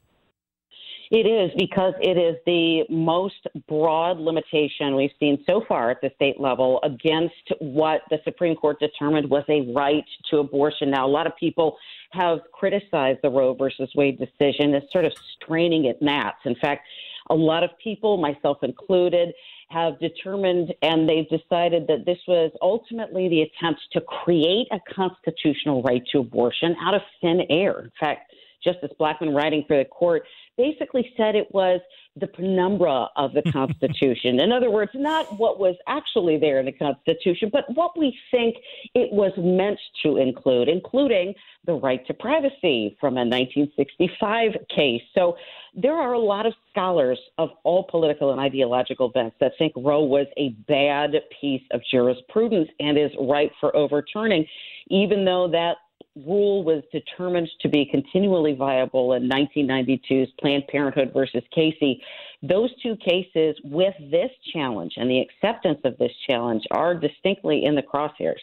It 1.12 1.26
is 1.26 1.50
because 1.58 1.96
it 2.02 2.18
is 2.20 2.36
the 2.46 2.84
most 2.88 3.48
broad 3.68 4.20
limitation 4.20 4.96
we've 4.96 5.10
seen 5.20 5.44
so 5.48 5.64
far 5.68 5.90
at 5.90 6.02
the 6.02 6.12
state 6.16 6.40
level 6.40 6.80
against 6.84 7.34
what 7.60 8.02
the 8.12 8.20
Supreme 8.24 8.56
Court 8.56 8.80
determined 8.80 9.28
was 9.28 9.44
a 9.50 9.72
right 9.74 10.06
to 10.30 10.38
abortion. 10.38 10.92
Now, 10.92 11.08
a 11.08 11.10
lot 11.10 11.26
of 11.26 11.36
people 11.36 11.78
have 12.12 12.40
criticized 12.52 13.20
the 13.24 13.30
Roe 13.30 13.56
versus 13.56 13.90
Wade 13.96 14.20
decision 14.20 14.76
as 14.76 14.84
sort 14.92 15.06
of 15.06 15.14
straining 15.36 15.88
at 15.88 16.00
gnats. 16.00 16.38
In 16.46 16.56
fact, 16.56 16.86
a 17.32 17.36
lot 17.36 17.64
of 17.64 17.72
people, 17.84 18.18
myself 18.18 18.58
included, 18.62 19.34
have 19.70 20.00
determined 20.00 20.74
and 20.84 21.10
they've 21.10 21.30
decided 21.30 21.88
that 21.88 22.06
this 22.06 22.18
was 22.28 22.52
ultimately 22.62 23.30
the 23.30 23.42
attempt 23.42 23.82
to 23.94 24.02
create 24.02 24.68
a 24.72 24.80
constitutional 24.94 25.82
right 25.84 26.04
to 26.12 26.20
abortion 26.20 26.76
out 26.82 26.94
of 26.94 27.02
thin 27.22 27.42
air. 27.50 27.80
In 27.80 27.92
fact, 28.00 28.32
Justice 28.64 28.92
Blackmun 29.00 29.36
writing 29.36 29.64
for 29.68 29.78
the 29.78 29.86
court 29.86 30.24
basically 30.58 31.14
said 31.16 31.36
it 31.36 31.48
was 31.52 31.80
the 32.18 32.28
penumbra 32.28 33.08
of 33.16 33.34
the 33.34 33.42
Constitution. 33.52 34.42
in 34.42 34.52
other 34.52 34.70
words, 34.70 34.92
not 34.94 35.40
what 35.40 35.60
was 35.60 35.76
actually 35.88 36.38
there 36.38 36.60
in 36.60 36.66
the 36.66 36.72
Constitution, 36.72 37.50
but 37.52 37.64
what 37.76 37.98
we 37.98 38.18
think 38.30 38.58
it 38.94 39.12
was 39.12 39.32
meant 39.38 39.80
to 40.04 40.18
include, 40.18 40.68
including 40.68 41.34
the 41.66 41.74
right 41.74 42.06
to 42.08 42.14
privacy 42.14 42.98
from 43.00 43.16
a 43.16 43.26
1965 43.26 44.52
case. 44.76 45.02
So 45.16 45.38
there 45.76 45.94
are 45.94 46.14
a 46.14 46.20
lot 46.20 46.46
of 46.46 46.54
scholars 46.72 47.20
of 47.38 47.50
all 47.64 47.84
political 47.90 48.32
and 48.32 48.40
ideological 48.40 49.10
bents 49.10 49.36
that 49.40 49.54
think 49.58 49.74
Roe 49.76 50.04
was 50.04 50.28
a 50.38 50.50
bad 50.68 51.12
piece 51.40 51.64
of 51.72 51.82
jurisprudence 51.90 52.70
and 52.80 52.98
is 52.98 53.12
ripe 53.20 53.52
for 53.60 53.76
overturning, 53.76 54.46
even 54.90 55.26
though 55.26 55.48
that 55.52 55.78
rule 56.16 56.64
was 56.64 56.84
determined 56.92 57.50
to 57.62 57.70
be 57.70 57.86
continually 57.86 58.54
viable 58.54 59.14
in 59.14 59.30
1992's 59.30 60.32
Planned 60.40 60.68
Parenthood 60.68 61.12
versus 61.14 61.44
Casey. 61.54 62.02
Those 62.42 62.70
two 62.82 62.96
cases, 62.98 63.56
with 63.64 63.94
this 64.12 64.32
challenge 64.54 64.94
and 64.98 65.10
the 65.10 65.20
acceptance 65.20 65.80
of 65.84 65.98
this 65.98 66.12
challenge, 66.28 66.64
are 66.72 66.96
distinctly 66.96 67.66
in 67.66 67.76
the 67.76 67.82
crosshairs. 67.84 68.40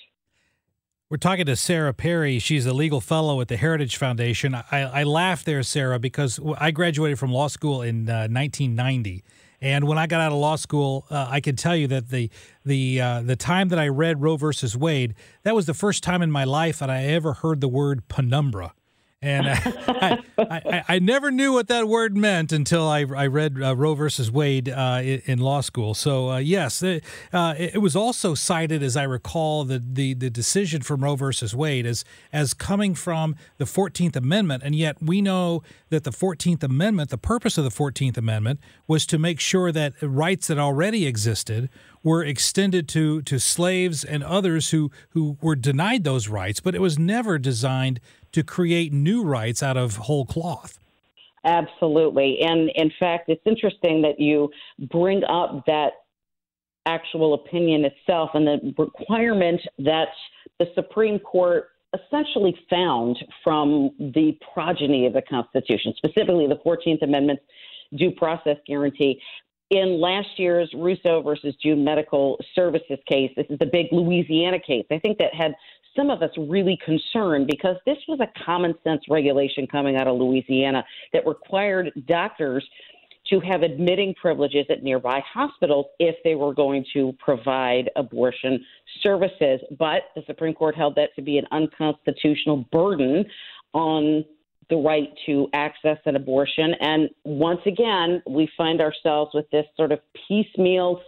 We're 1.09 1.19
talking 1.19 1.47
to 1.47 1.55
Sarah 1.55 1.95
Perry. 1.95 2.41
She's 2.41 2.67
a 2.67 2.73
legal 2.73 3.01
fellow 3.01 3.41
at 3.41 3.47
the 3.47 3.57
Heritage 3.57 3.97
Foundation. 3.97 4.57
I, 4.57 4.65
I 4.73 5.03
laugh 5.05 5.45
there, 5.45 5.63
Sarah, 5.63 6.01
because 6.01 6.41
I 6.59 6.73
graduated 6.73 7.19
from 7.19 7.31
law 7.33 7.47
school 7.47 7.81
in 7.81 8.09
uh, 8.09 8.27
1990. 8.27 9.23
And 9.61 9.87
when 9.87 9.99
I 9.99 10.07
got 10.07 10.21
out 10.21 10.33
of 10.33 10.39
law 10.39 10.57
school, 10.57 11.07
uh, 11.11 11.27
I 11.29 11.41
can 11.41 11.57
tell 11.57 11.77
you 11.77 11.87
that 11.89 12.11
the 12.11 12.31
the 12.65 13.01
uh, 13.01 13.23
the 13.23 13.37
time 13.37 13.69
that 13.69 13.79
I 13.79 13.89
read 13.89 14.21
Roe 14.23 14.37
versus 14.37 14.77
Wade, 14.77 15.15
that 15.43 15.55
was 15.55 15.67
the 15.67 15.75
first 15.75 16.03
time 16.03 16.23
in 16.23 16.31
my 16.31 16.45
life 16.45 16.79
that 16.79 16.91
I 16.91 17.05
ever 17.05 17.35
heard 17.35 17.61
the 17.61 17.69
word 17.69 18.09
penumbra 18.09 18.75
and 19.23 19.47
I, 19.49 20.23
I, 20.39 20.85
I, 20.89 20.99
never 20.99 21.31
knew 21.31 21.55
what 21.55 21.69
that 21.69 21.89
word 21.89 22.17
meant 22.17 22.53
until 22.53 22.87
I, 22.87 23.01
I 23.01 23.27
read 23.27 23.61
uh, 23.61 23.75
Roe 23.75 23.95
versus 23.95 24.31
Wade 24.31 24.69
uh, 24.69 25.01
in 25.03 25.39
law 25.39 25.63
school. 25.63 25.95
So 25.95 26.33
uh, 26.33 26.39
yes, 26.39 26.83
it, 26.83 27.03
uh, 27.33 27.55
it, 27.57 27.81
was 27.81 27.97
also 27.97 28.35
cited, 28.35 28.83
as 28.83 28.97
I 28.97 29.05
recall, 29.05 29.65
the, 29.65 29.83
the, 29.85 30.13
the 30.13 30.29
decision 30.29 30.83
from 30.83 31.03
Roe 31.03 31.17
versus 31.17 31.55
Wade 31.55 31.87
as 31.87 32.05
as 32.33 32.53
coming 32.53 32.95
from 32.95 33.37
the 33.57 33.67
Fourteenth 33.67 34.17
Amendment, 34.17 34.63
and 34.63 34.75
yet 34.75 34.97
we 35.01 35.23
know 35.23 35.63
that 35.89 36.05
the 36.05 36.13
Fourteenth 36.13 36.63
Amendment, 36.63 37.09
the 37.11 37.19
purpose 37.19 37.57
of 37.57 37.65
the 37.65 37.71
Fourteenth 37.71 38.19
Amendment, 38.19 38.61
was 38.87 39.07
to 39.07 39.19
make 39.19 39.41
sure 39.41 39.73
that 39.73 39.95
rights 40.03 40.49
that 40.49 40.59
already 40.59 41.07
existed 41.07 41.71
were 42.07 42.23
extended 42.23 42.87
to 42.87 43.21
to 43.21 43.41
slaves 43.41 44.05
and 44.05 44.23
others 44.23 44.71
who 44.71 44.93
who 45.11 45.37
were 45.43 45.57
denied 45.57 46.05
those 46.05 46.29
rights, 46.29 46.61
but 46.61 46.73
it 46.73 46.81
was 46.81 46.97
never 46.97 47.37
designed 47.37 47.99
to 48.31 48.45
create 48.45 48.93
new 48.93 49.25
rights 49.25 49.61
out 49.61 49.77
of 49.77 49.97
whole 49.97 50.25
cloth. 50.25 50.79
Absolutely. 51.45 52.39
And 52.43 52.71
in 52.77 52.93
fact, 53.01 53.29
it's 53.29 53.43
interesting 53.45 54.03
that 54.03 54.21
you 54.21 54.51
bring 54.89 55.25
up 55.25 55.65
that 55.67 55.95
actual 56.87 57.35
opinion 57.35 57.85
itself 57.85 58.31
and 58.35 58.47
the 58.47 58.75
requirement 58.79 59.61
that 59.79 60.09
the 60.61 60.67
Supreme 60.77 61.19
Court 61.19 61.71
essentially 61.93 62.57
found 62.71 63.19
from 63.43 63.91
the 63.99 64.39
progeny 64.55 65.07
of 65.07 65.13
the 65.13 65.23
Constitution, 65.23 65.93
specifically 65.97 66.47
the 66.47 66.61
14th 66.65 67.03
Amendment's 67.03 67.43
due 67.97 68.13
process 68.13 68.57
guarantee. 68.67 69.21
In 69.71 70.01
last 70.01 70.29
year's 70.39 70.71
Russo 70.75 71.23
versus 71.23 71.55
June 71.61 71.83
Medical 71.83 72.39
Services 72.55 72.99
case, 73.09 73.33
this 73.37 73.47
is 73.51 73.59
the 73.59 73.67
big 73.67 73.87
Louisiana 73.91 74.61
case. 74.61 74.87
I 74.93 74.99
think 75.01 75.19
that 75.19 75.35
had 75.35 75.55
some 75.97 76.09
of 76.09 76.23
us 76.23 76.31
really 76.37 76.79
concerned 76.85 77.49
because 77.49 77.77
this 77.85 77.99
was 78.07 78.21
a 78.21 78.29
common 78.45 78.75
sense 78.85 79.03
regulation 79.11 79.67
coming 79.67 79.97
out 79.97 80.07
of 80.07 80.19
Louisiana 80.19 80.85
that 81.13 81.27
required 81.27 81.91
doctors 82.07 82.65
to 83.31 83.41
have 83.41 83.63
admitting 83.63 84.15
privileges 84.15 84.67
at 84.71 84.85
nearby 84.85 85.21
hospitals 85.33 85.87
if 85.99 86.15
they 86.23 86.37
were 86.37 86.55
going 86.55 86.85
to 86.93 87.13
provide 87.19 87.91
abortion 87.97 88.65
services. 89.03 89.61
But 89.79 90.03
the 90.15 90.23
Supreme 90.27 90.55
Court 90.55 90.77
held 90.77 90.95
that 90.95 91.15
to 91.17 91.23
be 91.23 91.39
an 91.39 91.47
unconstitutional 91.51 92.59
burden 92.71 93.25
on 93.73 94.25
the 94.71 94.77
right 94.77 95.09
to 95.27 95.49
access 95.53 95.99
an 96.07 96.17
abortion. 96.17 96.75
And 96.81 97.09
once 97.25 97.61
again, 97.67 98.23
we 98.29 98.49
find 98.57 98.81
ourselves 98.81 99.33
with 99.35 99.49
this 99.51 99.67
sort 99.77 99.93
of 99.93 100.01
piecemeal 100.29 101.01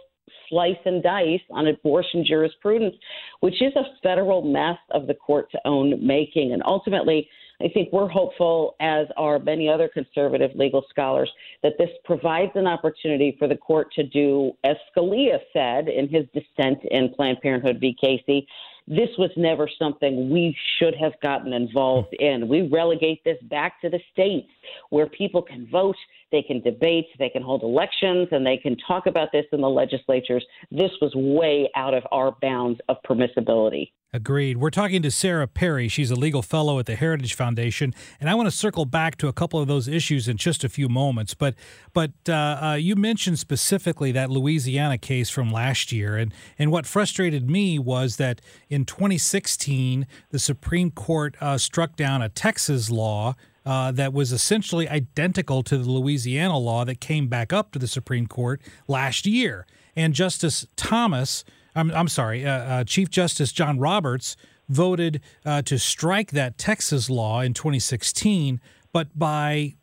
slice 0.47 0.77
and 0.85 1.03
dice 1.03 1.41
on 1.51 1.67
abortion 1.67 2.25
jurisprudence, 2.25 2.95
which 3.41 3.61
is 3.61 3.73
a 3.75 3.83
federal 4.01 4.41
mess 4.41 4.77
of 4.91 5.07
the 5.07 5.13
court's 5.13 5.53
own 5.65 6.05
making. 6.05 6.53
And 6.53 6.63
ultimately, 6.65 7.29
I 7.61 7.67
think 7.67 7.91
we're 7.91 8.07
hopeful, 8.07 8.75
as 8.79 9.07
are 9.17 9.37
many 9.37 9.67
other 9.67 9.89
conservative 9.89 10.51
legal 10.55 10.85
scholars, 10.89 11.29
that 11.61 11.73
this 11.77 11.89
provides 12.05 12.53
an 12.55 12.67
opportunity 12.67 13.35
for 13.37 13.49
the 13.49 13.57
court 13.57 13.91
to 13.95 14.03
do, 14.03 14.53
as 14.63 14.77
Scalia 14.95 15.39
said 15.51 15.89
in 15.89 16.07
his 16.07 16.25
dissent 16.33 16.79
in 16.89 17.13
Planned 17.13 17.41
Parenthood 17.41 17.79
v. 17.79 17.95
Casey, 17.99 18.47
this 18.89 19.09
was 19.19 19.29
never 19.37 19.69
something 19.77 20.31
we 20.31 20.57
should 20.77 20.95
have 20.95 21.13
gotten 21.21 21.53
involved 21.53 22.13
hmm. 22.19 22.25
in. 22.25 22.47
We 22.47 22.67
relegate 22.67 23.23
this 23.23 23.37
back 23.43 23.79
to 23.81 23.89
the 23.89 23.99
states 24.11 24.49
where 24.89 25.07
people 25.07 25.41
can 25.41 25.67
vote, 25.71 25.95
they 26.31 26.41
can 26.41 26.61
debate, 26.61 27.05
they 27.19 27.29
can 27.29 27.43
hold 27.43 27.63
elections, 27.63 28.27
and 28.31 28.45
they 28.45 28.57
can 28.57 28.75
talk 28.87 29.05
about 29.05 29.31
this 29.31 29.45
in 29.53 29.61
the 29.61 29.69
legislatures. 29.69 30.43
This 30.71 30.91
was 31.01 31.13
way 31.15 31.69
out 31.75 31.93
of 31.93 32.03
our 32.11 32.35
bounds 32.41 32.79
of 32.89 32.97
permissibility. 33.07 33.91
Agreed. 34.11 34.57
We're 34.57 34.71
talking 34.71 35.03
to 35.03 35.11
Sarah 35.11 35.47
Perry. 35.47 35.87
She's 35.87 36.09
a 36.09 36.15
legal 36.15 36.41
fellow 36.41 36.79
at 36.79 36.87
the 36.87 36.95
Heritage 36.95 37.35
Foundation, 37.35 37.93
and 38.19 38.27
I 38.27 38.33
want 38.33 38.47
to 38.47 38.51
circle 38.51 38.85
back 38.85 39.17
to 39.17 39.27
a 39.27 39.33
couple 39.33 39.59
of 39.59 39.67
those 39.67 39.87
issues 39.87 40.27
in 40.27 40.35
just 40.35 40.63
a 40.63 40.69
few 40.69 40.89
moments. 40.89 41.35
But, 41.35 41.53
but 41.93 42.13
uh, 42.27 42.59
uh, 42.59 42.73
you 42.73 42.95
mentioned 42.95 43.37
specifically 43.37 44.11
that 44.13 44.31
Louisiana 44.31 44.97
case 44.97 45.29
from 45.29 45.51
last 45.51 45.91
year, 45.91 46.17
and 46.17 46.33
and 46.57 46.71
what 46.71 46.87
frustrated 46.87 47.51
me 47.51 47.77
was 47.77 48.15
that 48.15 48.41
in 48.67 48.83
2016 48.83 50.07
the 50.31 50.39
Supreme 50.39 50.89
Court 50.89 51.35
uh, 51.39 51.59
struck 51.59 51.95
down 51.95 52.23
a 52.23 52.29
Texas 52.29 52.89
law 52.89 53.35
uh, 53.63 53.91
that 53.91 54.11
was 54.11 54.31
essentially 54.31 54.89
identical 54.89 55.61
to 55.61 55.77
the 55.77 55.87
Louisiana 55.87 56.57
law 56.57 56.83
that 56.83 56.99
came 56.99 57.27
back 57.27 57.53
up 57.53 57.71
to 57.73 57.79
the 57.79 57.87
Supreme 57.87 58.25
Court 58.25 58.59
last 58.87 59.27
year, 59.27 59.67
and 59.95 60.15
Justice 60.15 60.65
Thomas 60.75 61.43
I'm, 61.75 61.91
I'm 61.91 62.07
sorry, 62.07 62.45
uh, 62.45 62.51
uh, 62.51 62.83
Chief 62.83 63.09
Justice 63.09 63.51
John 63.51 63.79
Roberts 63.79 64.35
voted 64.67 65.21
uh, 65.45 65.61
to 65.63 65.79
strike 65.79 66.31
that 66.31 66.57
Texas 66.57 67.09
law 67.09 67.41
in 67.41 67.53
2016, 67.53 68.59
but 68.91 69.17
by 69.17 69.75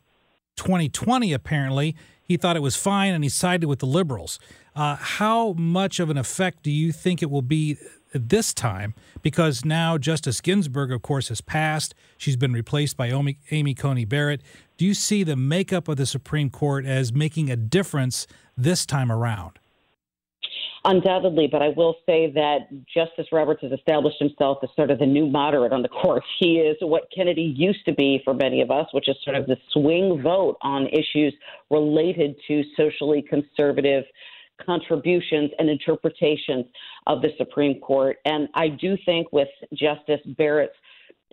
2020, 0.55 1.33
apparently, 1.33 1.95
he 2.23 2.37
thought 2.37 2.55
it 2.55 2.61
was 2.61 2.75
fine 2.75 3.13
and 3.13 3.23
he 3.23 3.29
sided 3.29 3.67
with 3.67 3.79
the 3.79 3.85
liberals. 3.85 4.39
Uh, 4.75 4.95
how 4.95 5.53
much 5.53 5.99
of 5.99 6.09
an 6.09 6.17
effect 6.17 6.63
do 6.63 6.71
you 6.71 6.91
think 6.91 7.21
it 7.21 7.31
will 7.31 7.41
be 7.41 7.77
this 8.13 8.53
time? 8.53 8.93
Because 9.21 9.63
now 9.65 9.97
Justice 9.97 10.41
Ginsburg, 10.41 10.91
of 10.91 11.01
course, 11.01 11.29
has 11.29 11.41
passed. 11.41 11.95
She's 12.17 12.35
been 12.35 12.53
replaced 12.53 12.97
by 12.97 13.07
Amy, 13.07 13.39
Amy 13.51 13.73
Coney 13.73 14.05
Barrett. 14.05 14.41
Do 14.77 14.85
you 14.85 14.93
see 14.93 15.23
the 15.23 15.35
makeup 15.35 15.87
of 15.87 15.97
the 15.97 16.05
Supreme 16.05 16.49
Court 16.49 16.85
as 16.85 17.13
making 17.13 17.49
a 17.49 17.55
difference 17.55 18.27
this 18.55 18.85
time 18.85 19.11
around? 19.11 19.59
Undoubtedly, 20.85 21.47
but 21.51 21.61
I 21.61 21.69
will 21.69 21.95
say 22.05 22.31
that 22.31 22.69
Justice 22.93 23.27
Roberts 23.31 23.61
has 23.63 23.71
established 23.71 24.17
himself 24.19 24.59
as 24.63 24.69
sort 24.75 24.91
of 24.91 24.99
the 24.99 25.05
new 25.05 25.25
moderate 25.27 25.73
on 25.73 25.81
the 25.81 25.89
court. 25.89 26.23
He 26.39 26.57
is 26.57 26.77
what 26.81 27.09
Kennedy 27.13 27.53
used 27.57 27.83
to 27.85 27.93
be 27.93 28.21
for 28.23 28.33
many 28.33 28.61
of 28.61 28.69
us, 28.69 28.87
which 28.91 29.09
is 29.09 29.15
sort 29.23 29.35
of 29.35 29.47
the 29.47 29.57
swing 29.71 30.21
vote 30.21 30.57
on 30.61 30.87
issues 30.87 31.33
related 31.71 32.35
to 32.47 32.63
socially 32.75 33.23
conservative 33.27 34.03
contributions 34.63 35.51
and 35.59 35.69
interpretations 35.69 36.65
of 37.07 37.21
the 37.21 37.29
Supreme 37.37 37.79
Court. 37.79 38.17
And 38.25 38.47
I 38.53 38.67
do 38.69 38.97
think 39.05 39.31
with 39.31 39.49
Justice 39.73 40.21
Barrett's 40.37 40.75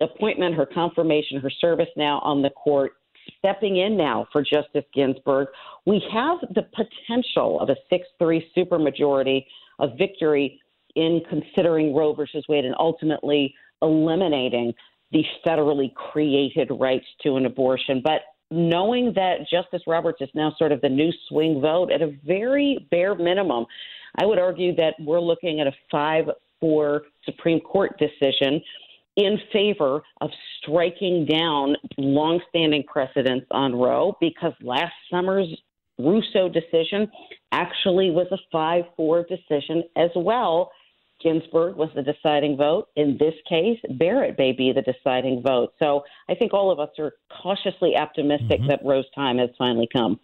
appointment, 0.01 0.55
her 0.55 0.65
confirmation, 0.65 1.39
her 1.39 1.49
service 1.49 1.89
now 1.95 2.19
on 2.19 2.41
the 2.41 2.49
court, 2.51 2.93
stepping 3.37 3.77
in 3.77 3.97
now 3.97 4.27
for 4.31 4.41
Justice 4.41 4.85
Ginsburg, 4.93 5.47
we 5.85 6.03
have 6.13 6.39
the 6.53 6.63
potential 6.75 7.59
of 7.59 7.69
a 7.69 7.75
6 7.89 8.07
3 8.19 8.51
supermajority, 8.57 9.45
a 9.79 9.87
victory 9.95 10.59
in 10.95 11.21
considering 11.29 11.93
Roe 11.93 12.13
versus 12.13 12.45
Wade 12.47 12.65
and 12.65 12.75
ultimately 12.79 13.53
eliminating 13.81 14.73
the 15.11 15.23
federally 15.45 15.93
created 15.93 16.69
rights 16.71 17.05
to 17.23 17.35
an 17.35 17.45
abortion. 17.45 18.01
But 18.03 18.21
knowing 18.51 19.13
that 19.15 19.47
Justice 19.51 19.81
Roberts 19.87 20.21
is 20.21 20.29
now 20.33 20.53
sort 20.57 20.71
of 20.71 20.81
the 20.81 20.89
new 20.89 21.11
swing 21.27 21.61
vote 21.61 21.91
at 21.91 22.01
a 22.01 22.15
very 22.25 22.87
bare 22.91 23.15
minimum, 23.15 23.65
I 24.17 24.25
would 24.25 24.39
argue 24.39 24.75
that 24.75 24.95
we're 24.99 25.21
looking 25.21 25.59
at 25.59 25.67
a 25.67 25.73
5 25.91 26.25
4 26.61 27.01
Supreme 27.25 27.59
Court 27.59 27.99
decision 27.99 28.61
in 29.15 29.37
favor 29.51 30.01
of 30.21 30.29
striking 30.57 31.25
down 31.25 31.75
longstanding 31.97 32.83
precedents 32.83 33.45
on 33.51 33.75
Roe 33.75 34.17
because 34.19 34.53
last 34.61 34.93
summer's 35.09 35.47
Russo 35.97 36.49
decision 36.49 37.09
actually 37.51 38.11
was 38.11 38.27
a 38.31 38.37
5 38.51 38.83
4 38.97 39.25
decision 39.25 39.83
as 39.95 40.09
well. 40.15 40.71
Ginsburg 41.23 41.77
was 41.77 41.89
the 41.95 42.03
deciding 42.03 42.57
vote. 42.57 42.89
In 42.97 43.17
this 43.17 43.33
case, 43.47 43.79
Barrett 43.91 44.37
may 44.37 44.51
be 44.51 44.73
the 44.73 44.81
deciding 44.81 45.41
vote. 45.41 45.73
So 45.79 46.03
I 46.29 46.35
think 46.35 46.53
all 46.53 46.69
of 46.69 46.79
us 46.79 46.89
are 46.99 47.13
cautiously 47.41 47.95
optimistic 47.95 48.59
mm-hmm. 48.59 48.67
that 48.67 48.83
Roe's 48.83 49.09
time 49.15 49.37
has 49.37 49.49
finally 49.57 49.87
come. 49.91 50.19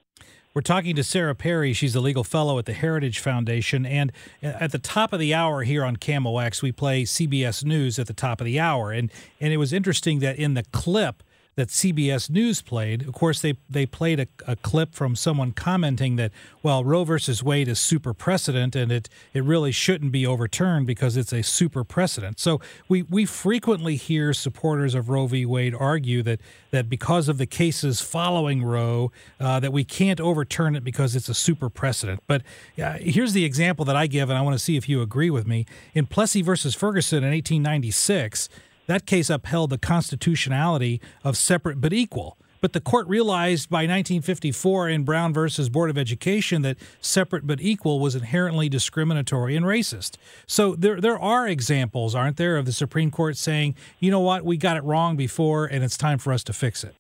We're 0.54 0.62
talking 0.62 0.98
to 0.98 1.04
Sarah 1.04 1.34
Perry. 1.34 1.72
She's 1.72 1.96
a 1.96 2.02
legal 2.02 2.26
fellow 2.26 2.60
at 2.60 2.66
the 2.66 2.74
Heritage 2.74 3.20
Foundation. 3.20 3.86
And 3.86 4.12
at 4.44 4.74
the 4.74 4.80
top 4.80 5.14
of 5.14 5.20
the 5.22 5.34
hour 5.34 5.64
here 5.64 5.86
on 5.86 5.96
KMOX, 5.96 6.62
we 6.62 6.74
play 6.74 7.04
CBS 7.04 7.64
News 7.64 7.98
at 7.98 8.08
the 8.08 8.14
top 8.14 8.42
of 8.42 8.46
the 8.46 8.60
hour. 8.60 8.92
And, 8.92 9.10
and 9.40 9.54
it 9.54 9.58
was 9.58 9.72
interesting 9.72 10.20
that 10.20 10.36
in 10.36 10.54
the 10.56 10.64
clip, 10.74 11.24
that 11.56 11.68
CBS 11.68 12.30
News 12.30 12.62
played. 12.62 13.08
Of 13.08 13.14
course, 13.14 13.42
they 13.42 13.56
they 13.70 13.86
played 13.86 14.20
a, 14.20 14.28
a, 14.48 14.56
clip 14.56 14.96
from 14.96 15.16
someone 15.16 15.52
commenting 15.52 16.16
that 16.16 16.32
well, 16.64 16.84
Roe 16.84 17.04
versus 17.04 17.44
Wade 17.44 17.68
is 17.68 17.80
super 17.80 18.14
precedent, 18.14 18.76
and 18.76 18.92
it 18.92 19.10
it 19.34 19.44
really 19.44 19.72
shouldn't 19.72 20.12
be 20.14 20.26
overturned 20.26 20.88
because 20.88 21.18
it's 21.18 21.34
a 21.34 21.42
super 21.42 21.84
precedent. 21.84 22.40
So 22.40 22.62
we 22.88 23.02
we 23.04 23.26
frequently 23.26 23.98
hear 23.98 24.34
supporters 24.34 24.96
of 24.96 25.10
Roe 25.10 25.28
v. 25.28 25.46
Wade 25.46 25.76
argue 25.78 26.24
that 26.24 26.40
that 26.72 26.90
because 26.90 27.28
of 27.28 27.38
the 27.38 27.46
cases 27.46 28.00
following 28.00 28.64
Roe, 28.64 29.12
uh, 29.40 29.60
that 29.60 29.74
we 29.74 29.84
can't 29.84 30.22
overturn 30.22 30.76
it 30.76 30.86
because 30.86 31.16
it's 31.16 31.28
a 31.28 31.34
super 31.34 31.70
precedent. 31.70 32.24
But 32.28 32.44
uh, 32.82 32.94
here's 32.94 33.34
the 33.34 33.44
example 33.44 33.84
that 33.86 33.96
I 33.98 34.08
give, 34.08 34.30
and 34.30 34.38
I 34.38 34.42
want 34.42 34.54
to 34.54 34.64
see 34.64 34.78
if 34.78 34.88
you 34.88 35.02
agree 35.02 35.30
with 35.30 35.46
me. 35.46 35.66
In 35.94 36.06
Plessy 36.06 36.42
versus 36.42 36.76
Ferguson 36.76 37.24
in 37.26 37.32
1896 37.32 38.48
that 38.88 39.06
case 39.06 39.30
upheld 39.30 39.70
the 39.70 39.78
constitutionality 39.78 41.02
of 41.24 41.38
separate 41.38 41.80
but 41.80 41.94
equal. 41.94 42.38
But 42.62 42.74
the 42.74 42.80
court 42.80 43.08
realized 43.08 43.70
by 43.70 43.80
1954 43.80 44.88
in 44.90 45.04
Brown 45.04 45.34
versus 45.34 45.68
Board 45.68 45.90
of 45.90 45.98
Education 45.98 46.62
that 46.62 46.78
separate 47.02 47.48
but 47.48 47.60
equal 47.60 48.00
was 48.00 48.14
inherently 48.14 48.70
discriminatory 48.70 49.56
and 49.56 49.66
racist. 49.66 50.18
So 50.46 50.76
there 50.76 51.02
there 51.02 51.20
are 51.20 51.48
examples, 51.48 52.14
aren't 52.14 52.38
there, 52.38 52.58
of 52.58 52.66
the 52.66 52.72
Supreme 52.72 53.10
Court 53.10 53.36
saying, 53.36 53.76
you 54.00 54.12
know 54.12 54.20
what, 54.20 54.46
we 54.46 54.58
got 54.58 54.78
it 54.78 54.84
wrong 54.84 55.18
before 55.18 55.66
and 55.66 55.84
it's 55.84 55.98
time 55.98 56.20
for 56.20 56.32
us 56.32 56.44
to 56.46 56.54
fix 56.54 56.84
it. 56.84 56.96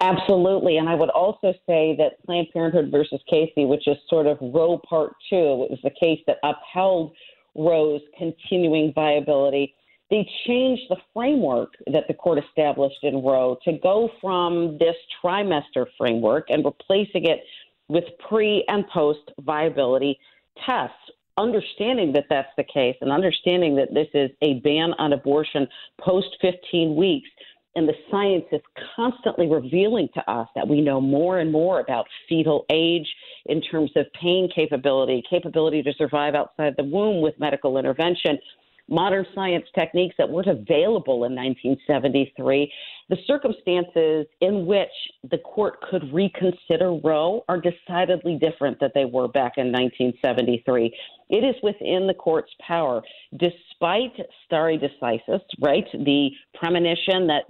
Absolutely. 0.00 0.78
And 0.78 0.88
I 0.88 0.94
would 0.94 1.10
also 1.10 1.52
say 1.66 1.94
that 1.98 2.24
Planned 2.24 2.48
Parenthood 2.52 2.90
versus 2.90 3.20
Casey, 3.30 3.66
which 3.66 3.86
is 3.86 3.96
sort 4.08 4.26
of 4.26 4.38
Roe 4.40 4.80
Part 4.88 5.12
Two, 5.28 5.64
it 5.64 5.70
was 5.70 5.78
the 5.84 5.92
case 6.00 6.20
that 6.26 6.38
upheld 6.42 7.12
Roe's 7.54 8.00
continuing 8.18 8.92
viability 8.94 9.74
they 10.12 10.28
changed 10.46 10.82
the 10.90 10.98
framework 11.14 11.72
that 11.90 12.06
the 12.06 12.12
court 12.12 12.38
established 12.38 13.02
in 13.02 13.24
Roe 13.24 13.56
to 13.64 13.78
go 13.82 14.10
from 14.20 14.76
this 14.78 14.94
trimester 15.24 15.86
framework 15.96 16.50
and 16.50 16.62
replacing 16.62 17.24
it 17.24 17.40
with 17.88 18.04
pre 18.28 18.62
and 18.68 18.86
post 18.88 19.32
viability 19.40 20.20
tests. 20.66 20.94
Understanding 21.38 22.12
that 22.12 22.26
that's 22.28 22.50
the 22.58 22.64
case 22.64 22.94
and 23.00 23.10
understanding 23.10 23.74
that 23.76 23.94
this 23.94 24.08
is 24.12 24.30
a 24.42 24.60
ban 24.60 24.92
on 24.98 25.14
abortion 25.14 25.66
post 25.98 26.28
15 26.42 26.94
weeks, 26.94 27.30
and 27.74 27.88
the 27.88 27.94
science 28.10 28.44
is 28.52 28.60
constantly 28.94 29.46
revealing 29.48 30.10
to 30.12 30.30
us 30.30 30.46
that 30.54 30.68
we 30.68 30.82
know 30.82 31.00
more 31.00 31.38
and 31.38 31.50
more 31.50 31.80
about 31.80 32.06
fetal 32.28 32.66
age 32.68 33.08
in 33.46 33.62
terms 33.62 33.90
of 33.96 34.04
pain 34.12 34.50
capability, 34.54 35.22
capability 35.28 35.82
to 35.82 35.94
survive 35.94 36.34
outside 36.34 36.74
the 36.76 36.84
womb 36.84 37.22
with 37.22 37.32
medical 37.40 37.78
intervention 37.78 38.38
modern 38.88 39.24
science 39.34 39.64
techniques 39.78 40.14
that 40.18 40.28
weren't 40.28 40.48
available 40.48 41.24
in 41.24 41.34
1973. 41.34 42.72
The 43.08 43.16
circumstances 43.26 44.26
in 44.40 44.66
which 44.66 44.88
the 45.30 45.38
court 45.38 45.80
could 45.82 46.12
reconsider 46.12 46.92
Roe 47.02 47.44
are 47.48 47.60
decidedly 47.60 48.38
different 48.38 48.80
than 48.80 48.90
they 48.94 49.04
were 49.04 49.28
back 49.28 49.54
in 49.56 49.72
1973. 49.72 50.94
It 51.30 51.36
is 51.36 51.54
within 51.62 52.06
the 52.06 52.14
court's 52.14 52.52
power, 52.66 53.02
despite 53.32 54.14
stare 54.44 54.78
decisis, 54.78 55.40
right? 55.60 55.86
The 55.92 56.30
premonition 56.54 57.26
that 57.28 57.44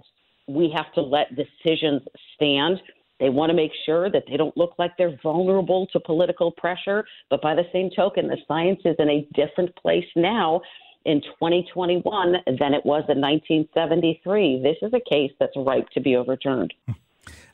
we 0.48 0.72
have 0.76 0.92
to 0.94 1.00
let 1.00 1.34
decisions 1.34 2.02
stand. 2.34 2.80
They 3.20 3.30
want 3.30 3.50
to 3.50 3.56
make 3.56 3.70
sure 3.86 4.10
that 4.10 4.24
they 4.28 4.36
don't 4.36 4.56
look 4.56 4.74
like 4.78 4.96
they're 4.98 5.18
vulnerable 5.22 5.86
to 5.92 6.00
political 6.00 6.50
pressure. 6.50 7.04
But 7.30 7.40
by 7.40 7.54
the 7.54 7.64
same 7.72 7.90
token, 7.94 8.26
the 8.26 8.38
science 8.48 8.80
is 8.84 8.96
in 8.98 9.08
a 9.08 9.28
different 9.34 9.74
place 9.76 10.06
now 10.16 10.60
in 11.04 11.20
2021 11.22 12.32
than 12.46 12.74
it 12.74 12.84
was 12.84 13.04
in 13.08 13.20
1973. 13.20 14.62
This 14.62 14.76
is 14.82 14.92
a 14.92 15.00
case 15.00 15.32
that's 15.38 15.56
ripe 15.56 15.88
to 15.90 16.00
be 16.00 16.16
overturned. 16.16 16.72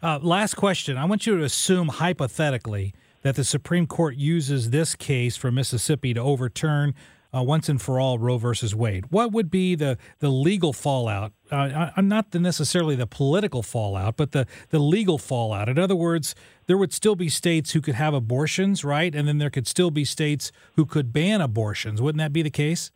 Uh, 0.01 0.19
last 0.23 0.55
question. 0.55 0.97
I 0.97 1.05
want 1.07 1.27
you 1.27 1.37
to 1.37 1.43
assume 1.43 1.89
hypothetically 1.89 2.95
that 3.23 3.35
the 3.35 3.43
Supreme 3.43 3.87
Court 3.87 4.17
uses 4.17 4.71
this 4.71 4.95
case 4.95 5.37
for 5.37 5.51
Mississippi 5.51 6.15
to 6.15 6.21
overturn 6.21 6.95
uh, 7.35 7.43
once 7.43 7.69
and 7.69 7.81
for 7.81 8.01
all 8.01 8.19
Roe 8.19 8.39
versus 8.39 8.75
Wade. 8.75 9.07
What 9.11 9.33
would 9.33 9.51
be 9.51 9.75
the, 9.75 9.99
the 10.21 10.31
legal 10.31 10.73
fallout? 10.73 11.33
Uh, 11.51 11.91
uh 11.97 12.01
not 12.01 12.31
the 12.31 12.39
necessarily 12.39 12.95
the 12.95 13.07
political 13.07 13.63
fallout, 13.63 14.17
but 14.17 14.33
the, 14.33 14.47
the 14.71 14.79
legal 14.79 15.19
fallout. 15.19 15.69
In 15.69 15.79
other 15.79 15.97
words, 15.97 16.35
there 16.67 16.79
would 16.79 16.93
still 16.93 17.17
be 17.17 17.29
states 17.29 17.73
who 17.73 17.81
could 17.81 17.97
have 17.97 18.15
abortions, 18.15 18.85
right? 18.85 19.15
And 19.15 19.29
then 19.29 19.39
there 19.39 19.51
could 19.51 19.67
still 19.67 19.91
be 19.91 20.05
states 20.05 20.53
who 20.77 20.87
could 20.87 21.13
ban 21.13 21.41
abortions. 21.41 22.01
Wouldn't 22.01 22.21
that 22.21 22.33
be 22.33 22.43
the 22.43 22.51
case? 22.51 22.91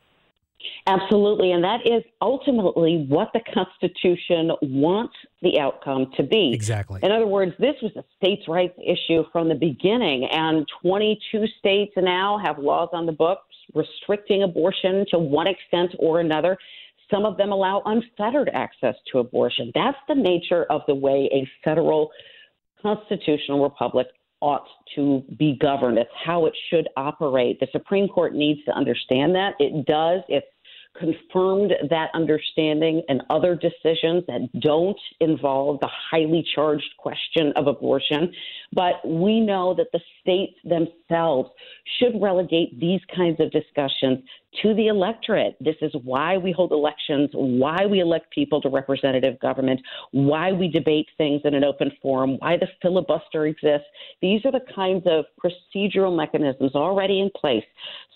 Absolutely. 0.87 1.53
And 1.53 1.63
that 1.65 1.81
is 1.85 2.03
ultimately 2.21 3.07
what 3.09 3.31
the 3.33 3.41
Constitution 3.53 4.51
wants 4.63 5.15
the 5.43 5.59
outcome 5.59 6.11
to 6.17 6.23
be. 6.23 6.53
Exactly. 6.53 7.01
In 7.03 7.11
other 7.11 7.27
words, 7.27 7.53
this 7.59 7.75
was 7.83 7.93
a 7.97 8.05
states' 8.17 8.49
rights 8.49 8.79
issue 8.85 9.25
from 9.33 9.49
the 9.49 9.55
beginning, 9.55 10.29
and 10.31 10.67
22 10.83 11.47
states 11.59 11.93
now 11.97 12.39
have 12.43 12.59
laws 12.59 12.89
on 12.93 13.07
the 13.07 13.13
books 13.13 13.43
restricting 13.75 14.43
abortion 14.43 15.07
to 15.11 15.19
one 15.19 15.47
extent 15.47 15.95
or 15.99 16.21
another. 16.21 16.59
Some 17.11 17.25
of 17.25 17.37
them 17.37 17.53
allow 17.53 17.83
unfettered 17.85 18.51
access 18.55 18.95
to 19.13 19.19
abortion. 19.19 19.71
That's 19.75 19.99
the 20.09 20.15
nature 20.15 20.65
of 20.65 20.83
the 20.87 20.95
way 20.95 21.29
a 21.33 21.49
federal 21.65 22.11
constitutional 22.81 23.63
republic 23.63 24.09
ought 24.41 24.67
to 24.97 25.23
be 25.39 25.57
governed. 25.61 25.99
It's 25.99 26.11
how 26.25 26.47
it 26.47 26.55
should 26.69 26.89
operate. 26.97 27.61
The 27.61 27.69
Supreme 27.71 28.09
Court 28.09 28.35
needs 28.35 28.61
to 28.65 28.73
understand 28.73 29.35
that. 29.37 29.55
It 29.61 29.87
does. 29.87 30.23
It's 30.29 30.47
confirmed 30.99 31.73
that 31.91 32.11
understanding 32.15 33.03
and 33.09 33.23
other 33.31 33.55
decisions 33.55 34.25
that 34.27 34.49
don't 34.61 34.99
involve 35.21 35.81
the 35.81 35.89
highly 36.11 36.45
charged 36.55 36.91
question 36.99 37.53
of 37.57 37.67
abortion. 37.67 38.33
But 38.73 39.07
we 39.07 39.41
know 39.41 39.75
that 39.75 39.89
the 39.93 40.01
states 40.21 40.55
themselves 40.65 41.51
should 41.99 42.21
relegate 42.21 42.79
these 42.79 43.01
kinds 43.15 43.41
of 43.41 43.51
discussions 43.51 44.21
to 44.61 44.75
the 44.75 44.89
electorate. 44.89 45.57
This 45.61 45.77
is 45.81 45.93
why 46.05 46.37
we 46.37 46.53
hold 46.53 46.73
elections, 46.73 47.31
why 47.33 47.87
we 47.87 48.01
elect 48.01 48.31
people 48.31 48.61
to 48.61 48.69
representative 48.69 49.41
government, 49.41 49.81
why 50.11 50.53
we 50.53 50.69
debate 50.69 51.07
things 51.17 51.41
in 51.45 51.55
an 51.55 51.65
open 51.65 51.91
forum, 52.03 52.37
why 52.39 52.59
the 52.59 52.69
filibuster 52.83 53.47
exists. 53.47 53.87
These 54.21 54.45
are 54.45 54.53
the 54.53 54.65
kinds 54.75 55.05
of 55.07 55.25
procedural 55.43 56.15
mechanisms 56.15 56.75
already 56.75 57.21
in 57.21 57.31
place 57.35 57.65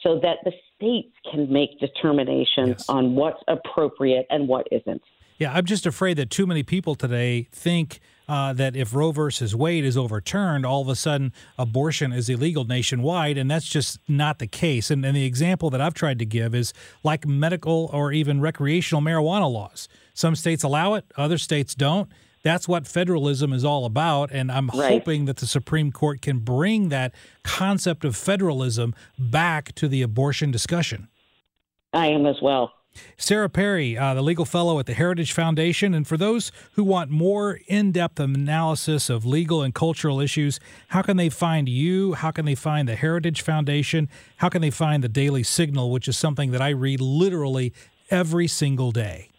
so 0.02 0.20
that 0.20 0.38
the 0.44 0.52
states 0.76 1.14
can 1.30 1.50
make 1.50 1.80
determinations 1.80 2.68
yes. 2.68 2.88
on 2.88 3.14
what's 3.14 3.42
appropriate 3.48 4.26
and 4.28 4.46
what 4.46 4.66
isn't. 4.70 5.02
Yeah, 5.38 5.52
I'm 5.52 5.64
just 5.64 5.86
afraid 5.86 6.16
that 6.18 6.30
too 6.30 6.46
many 6.46 6.62
people 6.62 6.94
today 6.94 7.48
think 7.52 8.00
uh, 8.28 8.52
that 8.52 8.76
if 8.76 8.94
Roe 8.94 9.12
versus 9.12 9.54
Wade 9.54 9.84
is 9.84 9.96
overturned, 9.96 10.66
all 10.66 10.82
of 10.82 10.88
a 10.88 10.96
sudden 10.96 11.32
abortion 11.58 12.12
is 12.12 12.28
illegal 12.28 12.64
nationwide, 12.64 13.38
and 13.38 13.50
that's 13.50 13.68
just 13.68 13.98
not 14.08 14.38
the 14.38 14.46
case. 14.46 14.90
And, 14.90 15.04
and 15.04 15.16
the 15.16 15.24
example 15.24 15.70
that 15.70 15.80
I've 15.80 15.94
tried 15.94 16.18
to 16.18 16.26
give 16.26 16.54
is 16.54 16.72
like 17.02 17.26
medical 17.26 17.90
or 17.92 18.12
even 18.12 18.40
recreational 18.40 19.02
marijuana 19.02 19.50
laws. 19.50 19.88
Some 20.14 20.34
states 20.34 20.62
allow 20.62 20.94
it, 20.94 21.04
other 21.16 21.38
states 21.38 21.74
don't. 21.74 22.10
That's 22.42 22.68
what 22.68 22.86
federalism 22.86 23.52
is 23.52 23.64
all 23.64 23.84
about. 23.86 24.30
And 24.30 24.52
I'm 24.52 24.68
right. 24.68 24.92
hoping 24.92 25.24
that 25.24 25.38
the 25.38 25.46
Supreme 25.46 25.90
Court 25.90 26.22
can 26.22 26.38
bring 26.38 26.90
that 26.90 27.12
concept 27.42 28.04
of 28.04 28.14
federalism 28.14 28.94
back 29.18 29.74
to 29.74 29.88
the 29.88 30.02
abortion 30.02 30.52
discussion. 30.52 31.08
I 31.92 32.06
am 32.06 32.24
as 32.24 32.36
well. 32.40 32.72
Sarah 33.16 33.48
Perry, 33.48 33.96
uh, 33.96 34.14
the 34.14 34.22
legal 34.22 34.44
fellow 34.44 34.78
at 34.78 34.86
the 34.86 34.94
Heritage 34.94 35.32
Foundation. 35.32 35.94
And 35.94 36.06
for 36.06 36.16
those 36.16 36.52
who 36.72 36.84
want 36.84 37.10
more 37.10 37.60
in 37.66 37.92
depth 37.92 38.20
analysis 38.20 39.10
of 39.10 39.24
legal 39.24 39.62
and 39.62 39.74
cultural 39.74 40.20
issues, 40.20 40.60
how 40.88 41.02
can 41.02 41.16
they 41.16 41.28
find 41.28 41.68
you? 41.68 42.14
How 42.14 42.30
can 42.30 42.44
they 42.44 42.54
find 42.54 42.88
the 42.88 42.96
Heritage 42.96 43.42
Foundation? 43.42 44.08
How 44.38 44.48
can 44.48 44.62
they 44.62 44.70
find 44.70 45.02
the 45.02 45.08
Daily 45.08 45.42
Signal, 45.42 45.90
which 45.90 46.08
is 46.08 46.16
something 46.16 46.50
that 46.50 46.62
I 46.62 46.70
read 46.70 47.00
literally 47.00 47.72
every 48.10 48.46
single 48.46 48.92
day? 48.92 49.30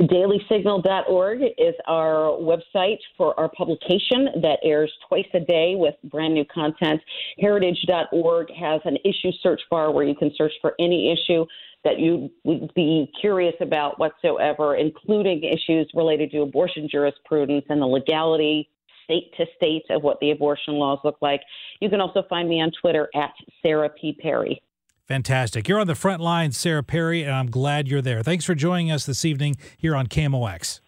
DailySignal.org 0.00 1.40
is 1.58 1.74
our 1.86 2.36
website 2.38 2.98
for 3.16 3.38
our 3.38 3.48
publication 3.50 4.28
that 4.42 4.58
airs 4.62 4.92
twice 5.08 5.26
a 5.34 5.40
day 5.40 5.74
with 5.76 5.94
brand 6.04 6.34
new 6.34 6.44
content. 6.52 7.00
Heritage.org 7.38 8.48
has 8.52 8.80
an 8.84 8.96
issue 9.04 9.30
search 9.42 9.60
bar 9.70 9.92
where 9.92 10.04
you 10.04 10.14
can 10.14 10.32
search 10.36 10.52
for 10.60 10.74
any 10.78 11.12
issue 11.12 11.46
that 11.84 11.98
you 11.98 12.30
would 12.44 12.72
be 12.74 13.10
curious 13.20 13.54
about 13.60 13.98
whatsoever, 13.98 14.74
including 14.76 15.42
issues 15.44 15.90
related 15.94 16.30
to 16.32 16.40
abortion 16.40 16.88
jurisprudence 16.90 17.64
and 17.68 17.80
the 17.80 17.86
legality 17.86 18.68
state 19.04 19.32
to 19.36 19.44
state 19.56 19.84
of 19.90 20.02
what 20.02 20.18
the 20.20 20.30
abortion 20.30 20.74
laws 20.74 20.98
look 21.04 21.18
like. 21.20 21.40
You 21.80 21.90
can 21.90 22.00
also 22.00 22.22
find 22.28 22.48
me 22.48 22.60
on 22.60 22.72
Twitter 22.80 23.08
at 23.14 23.32
Sarah 23.62 23.90
P. 23.90 24.14
Perry. 24.14 24.62
Fantastic. 25.06 25.68
You're 25.68 25.80
on 25.80 25.86
the 25.86 25.94
front 25.94 26.22
line, 26.22 26.52
Sarah 26.52 26.82
Perry, 26.82 27.22
and 27.22 27.32
I'm 27.32 27.50
glad 27.50 27.88
you're 27.88 28.00
there. 28.00 28.22
Thanks 28.22 28.46
for 28.46 28.54
joining 28.54 28.90
us 28.90 29.04
this 29.04 29.24
evening 29.24 29.56
here 29.76 29.94
on 29.94 30.06
KMOX. 30.06 30.80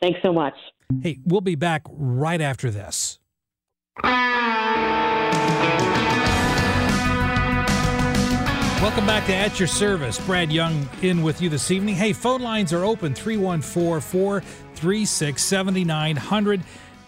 Thanks 0.00 0.20
so 0.22 0.32
much. 0.32 0.54
Hey, 1.02 1.18
we'll 1.24 1.40
be 1.40 1.56
back 1.56 1.82
right 1.88 2.40
after 2.40 2.70
this. 2.70 3.18
Welcome 8.84 9.06
back 9.06 9.24
to 9.28 9.34
At 9.34 9.58
Your 9.58 9.66
Service. 9.66 10.18
Brad 10.26 10.52
Young 10.52 10.86
in 11.00 11.22
with 11.22 11.40
you 11.40 11.48
this 11.48 11.70
evening. 11.70 11.94
Hey, 11.94 12.12
phone 12.12 12.42
lines 12.42 12.70
are 12.70 12.84
open 12.84 13.14
314 13.14 14.02
436 14.02 15.42
7900. 15.42 16.60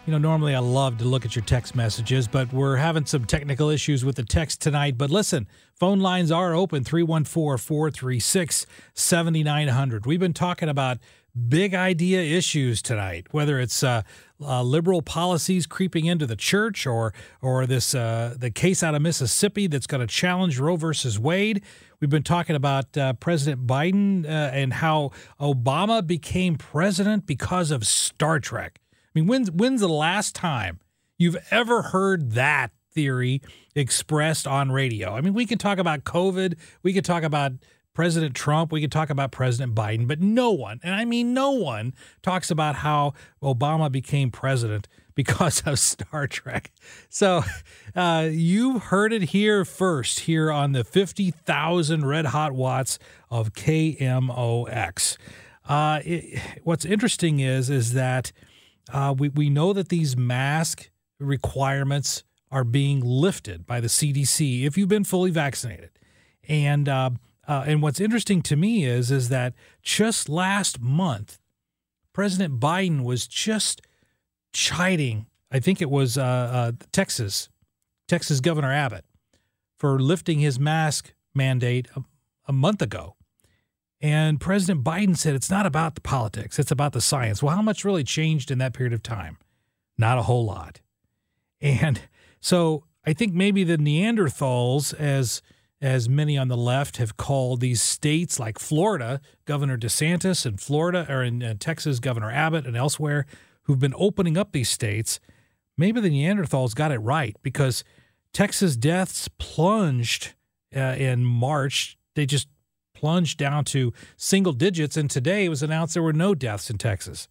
You 0.06 0.12
know, 0.12 0.16
normally 0.16 0.54
I 0.54 0.60
love 0.60 0.96
to 0.98 1.04
look 1.04 1.26
at 1.26 1.36
your 1.36 1.44
text 1.44 1.74
messages, 1.74 2.28
but 2.28 2.50
we're 2.50 2.76
having 2.76 3.04
some 3.04 3.26
technical 3.26 3.68
issues 3.68 4.06
with 4.06 4.16
the 4.16 4.22
text 4.22 4.62
tonight. 4.62 4.96
But 4.96 5.10
listen, 5.10 5.46
phone 5.74 6.00
lines 6.00 6.32
are 6.32 6.54
open 6.54 6.82
314 6.82 7.58
436 7.58 8.66
7900. 8.94 10.06
We've 10.06 10.18
been 10.18 10.32
talking 10.32 10.70
about 10.70 10.96
big 11.36 11.74
idea 11.74 12.22
issues 12.22 12.80
tonight, 12.80 13.26
whether 13.32 13.60
it's 13.60 13.82
uh, 13.82 14.00
uh, 14.40 14.62
liberal 14.62 15.02
policies 15.02 15.66
creeping 15.66 16.06
into 16.06 16.26
the 16.26 16.36
church 16.36 16.86
or 16.86 17.12
or 17.40 17.66
this 17.66 17.94
uh, 17.94 18.34
the 18.36 18.50
case 18.50 18.82
out 18.82 18.94
of 18.94 19.02
Mississippi 19.02 19.66
that's 19.66 19.86
going 19.86 20.00
to 20.00 20.06
challenge 20.06 20.58
Roe 20.58 20.76
versus 20.76 21.18
Wade. 21.18 21.62
We've 22.00 22.10
been 22.10 22.22
talking 22.22 22.56
about 22.56 22.96
uh, 22.96 23.14
President 23.14 23.66
Biden 23.66 24.26
uh, 24.26 24.28
and 24.28 24.74
how 24.74 25.12
Obama 25.40 26.06
became 26.06 26.56
president 26.56 27.26
because 27.26 27.70
of 27.70 27.86
Star 27.86 28.38
Trek. 28.38 28.80
I 28.92 29.18
mean, 29.18 29.26
when's 29.26 29.50
when's 29.50 29.80
the 29.80 29.88
last 29.88 30.34
time 30.34 30.80
you've 31.16 31.38
ever 31.50 31.82
heard 31.82 32.32
that 32.32 32.72
theory 32.92 33.40
expressed 33.74 34.46
on 34.46 34.70
radio? 34.70 35.14
I 35.14 35.22
mean, 35.22 35.32
we 35.32 35.46
can 35.46 35.58
talk 35.58 35.78
about 35.78 36.04
COVID, 36.04 36.56
we 36.82 36.92
could 36.92 37.04
talk 37.04 37.22
about 37.22 37.52
President 37.96 38.34
Trump, 38.34 38.72
we 38.72 38.82
could 38.82 38.92
talk 38.92 39.08
about 39.08 39.32
President 39.32 39.74
Biden, 39.74 40.06
but 40.06 40.20
no 40.20 40.50
one, 40.50 40.80
and 40.82 40.94
I 40.94 41.06
mean 41.06 41.32
no 41.32 41.52
one, 41.52 41.94
talks 42.20 42.50
about 42.50 42.74
how 42.74 43.14
Obama 43.42 43.90
became 43.90 44.30
president 44.30 44.86
because 45.14 45.62
of 45.64 45.78
Star 45.78 46.26
Trek. 46.26 46.72
So 47.08 47.42
uh, 47.94 48.28
you 48.30 48.80
heard 48.80 49.14
it 49.14 49.22
here 49.22 49.64
first, 49.64 50.20
here 50.20 50.52
on 50.52 50.72
the 50.72 50.84
50,000 50.84 52.04
red 52.04 52.26
hot 52.26 52.52
watts 52.52 52.98
of 53.30 53.54
KMOX. 53.54 55.16
Uh, 55.66 56.00
it, 56.04 56.38
what's 56.64 56.84
interesting 56.84 57.40
is 57.40 57.70
is 57.70 57.94
that 57.94 58.30
uh, 58.92 59.14
we, 59.16 59.30
we 59.30 59.48
know 59.48 59.72
that 59.72 59.88
these 59.88 60.18
mask 60.18 60.90
requirements 61.18 62.24
are 62.50 62.62
being 62.62 63.00
lifted 63.00 63.66
by 63.66 63.80
the 63.80 63.88
CDC 63.88 64.66
if 64.66 64.76
you've 64.76 64.86
been 64.86 65.02
fully 65.02 65.30
vaccinated. 65.30 65.88
And 66.46 66.90
uh, 67.48 67.64
and 67.66 67.82
what's 67.82 68.00
interesting 68.00 68.42
to 68.42 68.56
me 68.56 68.84
is 68.84 69.10
is 69.10 69.28
that 69.28 69.54
just 69.82 70.28
last 70.28 70.80
month, 70.80 71.38
President 72.12 72.58
Biden 72.58 73.04
was 73.04 73.26
just 73.26 73.82
chiding. 74.52 75.26
I 75.50 75.60
think 75.60 75.80
it 75.80 75.90
was 75.90 76.18
uh, 76.18 76.22
uh, 76.22 76.72
Texas, 76.92 77.48
Texas 78.08 78.40
Governor 78.40 78.72
Abbott, 78.72 79.04
for 79.76 79.98
lifting 80.00 80.40
his 80.40 80.58
mask 80.58 81.14
mandate 81.34 81.88
a, 81.94 82.02
a 82.48 82.52
month 82.52 82.82
ago. 82.82 83.16
And 84.00 84.40
President 84.40 84.84
Biden 84.84 85.16
said 85.16 85.34
it's 85.34 85.50
not 85.50 85.66
about 85.66 85.94
the 85.94 86.00
politics, 86.00 86.58
it's 86.58 86.70
about 86.70 86.92
the 86.92 87.00
science. 87.00 87.42
Well, 87.42 87.54
how 87.54 87.62
much 87.62 87.84
really 87.84 88.04
changed 88.04 88.50
in 88.50 88.58
that 88.58 88.74
period 88.74 88.92
of 88.92 89.02
time? 89.02 89.38
Not 89.96 90.18
a 90.18 90.22
whole 90.22 90.44
lot. 90.44 90.80
And 91.60 92.00
so 92.40 92.84
I 93.06 93.12
think 93.12 93.32
maybe 93.34 93.64
the 93.64 93.78
Neanderthals, 93.78 94.92
as 94.94 95.40
as 95.80 96.08
many 96.08 96.38
on 96.38 96.48
the 96.48 96.56
left 96.56 96.96
have 96.96 97.16
called 97.16 97.60
these 97.60 97.82
states 97.82 98.38
like 98.38 98.58
Florida, 98.58 99.20
Governor 99.44 99.76
DeSantis, 99.76 100.46
and 100.46 100.60
Florida, 100.60 101.06
or 101.08 101.22
in 101.22 101.42
uh, 101.42 101.54
Texas, 101.58 102.00
Governor 102.00 102.30
Abbott, 102.30 102.66
and 102.66 102.76
elsewhere, 102.76 103.26
who've 103.62 103.78
been 103.78 103.94
opening 103.96 104.38
up 104.38 104.52
these 104.52 104.70
states, 104.70 105.20
maybe 105.76 106.00
the 106.00 106.08
Neanderthals 106.08 106.74
got 106.74 106.92
it 106.92 106.98
right 106.98 107.36
because 107.42 107.84
Texas 108.32 108.76
deaths 108.76 109.28
plunged 109.38 110.34
uh, 110.74 110.94
in 110.98 111.24
March. 111.24 111.98
They 112.14 112.26
just 112.26 112.48
plunged 112.94 113.38
down 113.38 113.64
to 113.66 113.92
single 114.16 114.54
digits, 114.54 114.96
and 114.96 115.10
today 115.10 115.44
it 115.44 115.50
was 115.50 115.62
announced 115.62 115.94
there 115.94 116.02
were 116.02 116.12
no 116.12 116.34
deaths 116.34 116.70
in 116.70 116.78
Texas. 116.78 117.28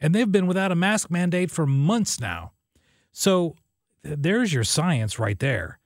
And 0.00 0.14
they've 0.14 0.30
been 0.30 0.46
without 0.46 0.72
a 0.72 0.76
mask 0.76 1.10
mandate 1.10 1.50
for 1.50 1.66
months 1.66 2.20
now. 2.20 2.52
So 3.12 3.54
there's 4.02 4.52
your 4.52 4.64
science 4.64 5.18
right 5.18 5.38
there. 5.38 5.78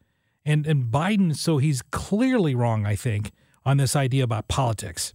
And 0.45 0.67
and 0.67 0.85
Biden, 0.85 1.37
so 1.37 1.59
he's 1.59 1.83
clearly 1.83 2.55
wrong, 2.55 2.87
I 2.87 2.97
think, 2.97 3.31
on 3.65 3.77
this 3.77 3.95
idea 3.95 4.25
about 4.25 4.49
politics. 4.49 5.13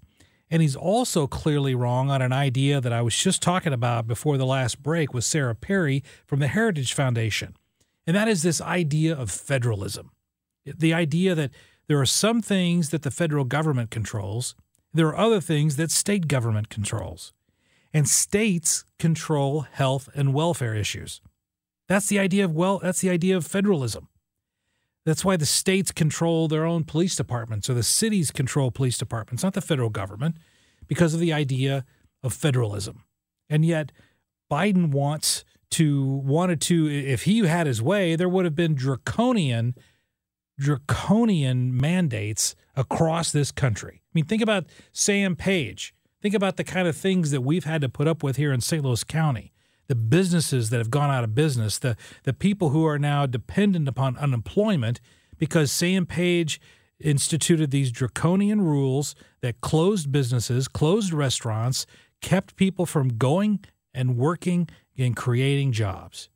And 0.50 0.62
he's 0.62 0.76
also 0.76 1.26
clearly 1.26 1.74
wrong 1.74 2.12
on 2.12 2.22
an 2.22 2.32
idea 2.32 2.80
that 2.80 2.94
I 2.94 3.02
was 3.02 3.18
just 3.18 3.42
talking 3.42 3.74
about 3.74 4.08
before 4.08 4.38
the 4.38 4.46
last 4.46 4.84
break 4.84 5.14
with 5.14 5.24
Sarah 5.24 5.56
Perry 5.56 6.04
from 6.28 6.40
the 6.40 6.48
Heritage 6.48 6.94
Foundation. 6.94 7.56
And 8.06 8.16
that 8.16 8.28
is 8.28 8.44
this 8.44 8.62
idea 8.62 9.16
of 9.16 9.32
federalism. 9.32 10.12
The 10.64 10.94
idea 10.94 11.34
that 11.34 11.52
there 11.88 12.00
are 12.00 12.06
some 12.06 12.42
things 12.42 12.90
that 12.90 13.02
the 13.02 13.12
federal 13.12 13.46
government 13.46 13.90
controls, 13.90 14.56
there 14.94 15.08
are 15.08 15.18
other 15.18 15.42
things 15.42 15.76
that 15.78 15.92
state 15.92 16.28
government 16.28 16.70
controls. 16.70 17.34
And 17.94 18.08
states 18.08 18.86
control 19.00 19.62
health 19.62 20.10
and 20.16 20.34
welfare 20.34 20.76
issues. 20.76 21.22
That's 21.88 22.08
the 22.08 22.20
idea 22.20 22.46
of 22.46 22.52
well 22.52 22.80
that's 22.80 23.00
the 23.00 23.10
idea 23.10 23.38
of 23.38 23.48
federalism. 23.48 24.10
That's 25.06 25.24
why 25.24 25.38
the 25.38 25.46
states 25.46 25.92
control 25.92 26.48
their 26.48 26.66
own 26.66 26.84
police 26.84 27.16
departments 27.16 27.70
or 27.70 27.76
the 27.76 27.84
cities 27.84 28.32
control 28.32 28.72
police 28.72 28.98
departments, 28.98 29.44
not 29.44 29.54
the 29.54 29.62
federal 29.62 29.90
government, 29.90 30.38
because 30.88 31.14
of 31.14 31.20
the 31.20 31.32
idea 31.32 31.86
of 32.24 32.34
federalism. 32.34 33.04
And 33.48 33.64
yet, 33.64 33.92
Biden 34.52 34.90
wants 34.90 35.46
to, 35.72 36.04
wanted 36.04 36.60
to, 36.62 36.88
if 36.90 37.24
he 37.24 37.40
had 37.46 37.68
his 37.68 37.82
way, 37.82 38.16
there 38.16 38.30
would 38.30 38.46
have 38.46 38.56
been 38.56 38.74
draconian, 38.74 39.76
draconian 40.60 41.76
mandates 41.76 42.56
across 42.76 43.32
this 43.32 43.52
country. 43.52 44.02
I 44.04 44.12
mean, 44.14 44.26
think 44.26 44.42
about 44.42 44.66
Sam 44.92 45.36
Page. 45.36 45.94
Think 46.22 46.34
about 46.34 46.58
the 46.58 46.64
kind 46.64 46.88
of 46.88 46.98
things 46.98 47.30
that 47.30 47.42
we've 47.42 47.66
had 47.66 47.82
to 47.82 47.90
put 47.90 48.08
up 48.08 48.24
with 48.24 48.38
here 48.38 48.52
in 48.52 48.62
St. 48.62 48.84
Louis 48.84 49.04
County 49.04 49.54
the 49.88 49.96
businesses 49.96 50.70
that 50.70 50.78
have 50.78 50.92
gone 50.92 51.12
out 51.12 51.24
of 51.24 51.36
business, 51.36 51.78
the 51.78 51.96
the 52.24 52.34
people 52.34 52.70
who 52.70 52.86
are 52.86 53.00
now 53.00 53.26
dependent 53.26 53.88
upon 53.88 54.18
unemployment 54.18 55.00
because 55.38 55.72
Sam 55.72 56.06
Page 56.06 56.60
instituted 57.00 57.72
these 57.72 57.92
draconian 57.92 58.62
rules 58.62 59.16
that 59.42 59.62
closed 59.62 60.12
businesses, 60.12 60.68
closed 60.68 61.14
restaurants, 61.14 61.86
kept 62.22 62.56
people 62.56 62.86
from 62.86 63.18
going 63.18 63.60
and 63.94 64.18
working 64.18 64.70
and 64.98 65.16
creating 65.16 65.72
jobs. 65.72 66.30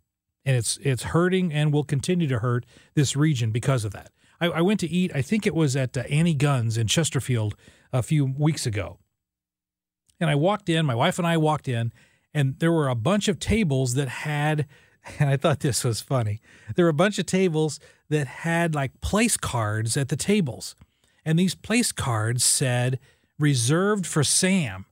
And 0.45 0.55
it's 0.55 0.77
it's 0.81 1.03
hurting 1.03 1.53
and 1.53 1.73
will 1.73 1.83
continue 1.83 2.27
to 2.27 2.39
hurt 2.39 2.65
this 2.93 3.15
region 3.15 3.51
because 3.51 3.85
of 3.85 3.91
that. 3.93 4.11
I, 4.41 4.47
I 4.47 4.61
went 4.61 4.79
to 4.81 4.89
eat, 4.89 5.11
I 5.13 5.21
think 5.21 5.45
it 5.45 5.55
was 5.55 5.75
at 5.75 5.97
uh, 5.97 6.01
Annie 6.09 6.33
Gunn's 6.33 6.77
in 6.77 6.87
Chesterfield 6.87 7.55
a 7.91 8.01
few 8.01 8.25
weeks 8.25 8.65
ago. 8.65 8.99
And 10.19 10.29
I 10.29 10.35
walked 10.35 10.69
in, 10.69 10.85
my 10.85 10.95
wife 10.95 11.17
and 11.17 11.27
I 11.27 11.37
walked 11.37 11.67
in, 11.67 11.93
and 12.33 12.57
there 12.59 12.71
were 12.71 12.87
a 12.87 12.95
bunch 12.95 13.27
of 13.27 13.39
tables 13.39 13.95
that 13.95 14.07
had 14.07 14.67
and 15.17 15.29
I 15.29 15.37
thought 15.37 15.61
this 15.61 15.83
was 15.83 16.01
funny. 16.01 16.41
There 16.75 16.85
were 16.85 16.89
a 16.89 16.93
bunch 16.93 17.19
of 17.19 17.25
tables 17.25 17.79
that 18.09 18.27
had 18.27 18.75
like 18.75 18.99
place 19.01 19.37
cards 19.37 19.95
at 19.97 20.09
the 20.09 20.15
tables. 20.15 20.75
And 21.25 21.37
these 21.37 21.55
place 21.55 21.91
cards 21.91 22.43
said 22.43 22.99
reserved 23.37 24.05
for 24.05 24.23
Sam. 24.23 24.85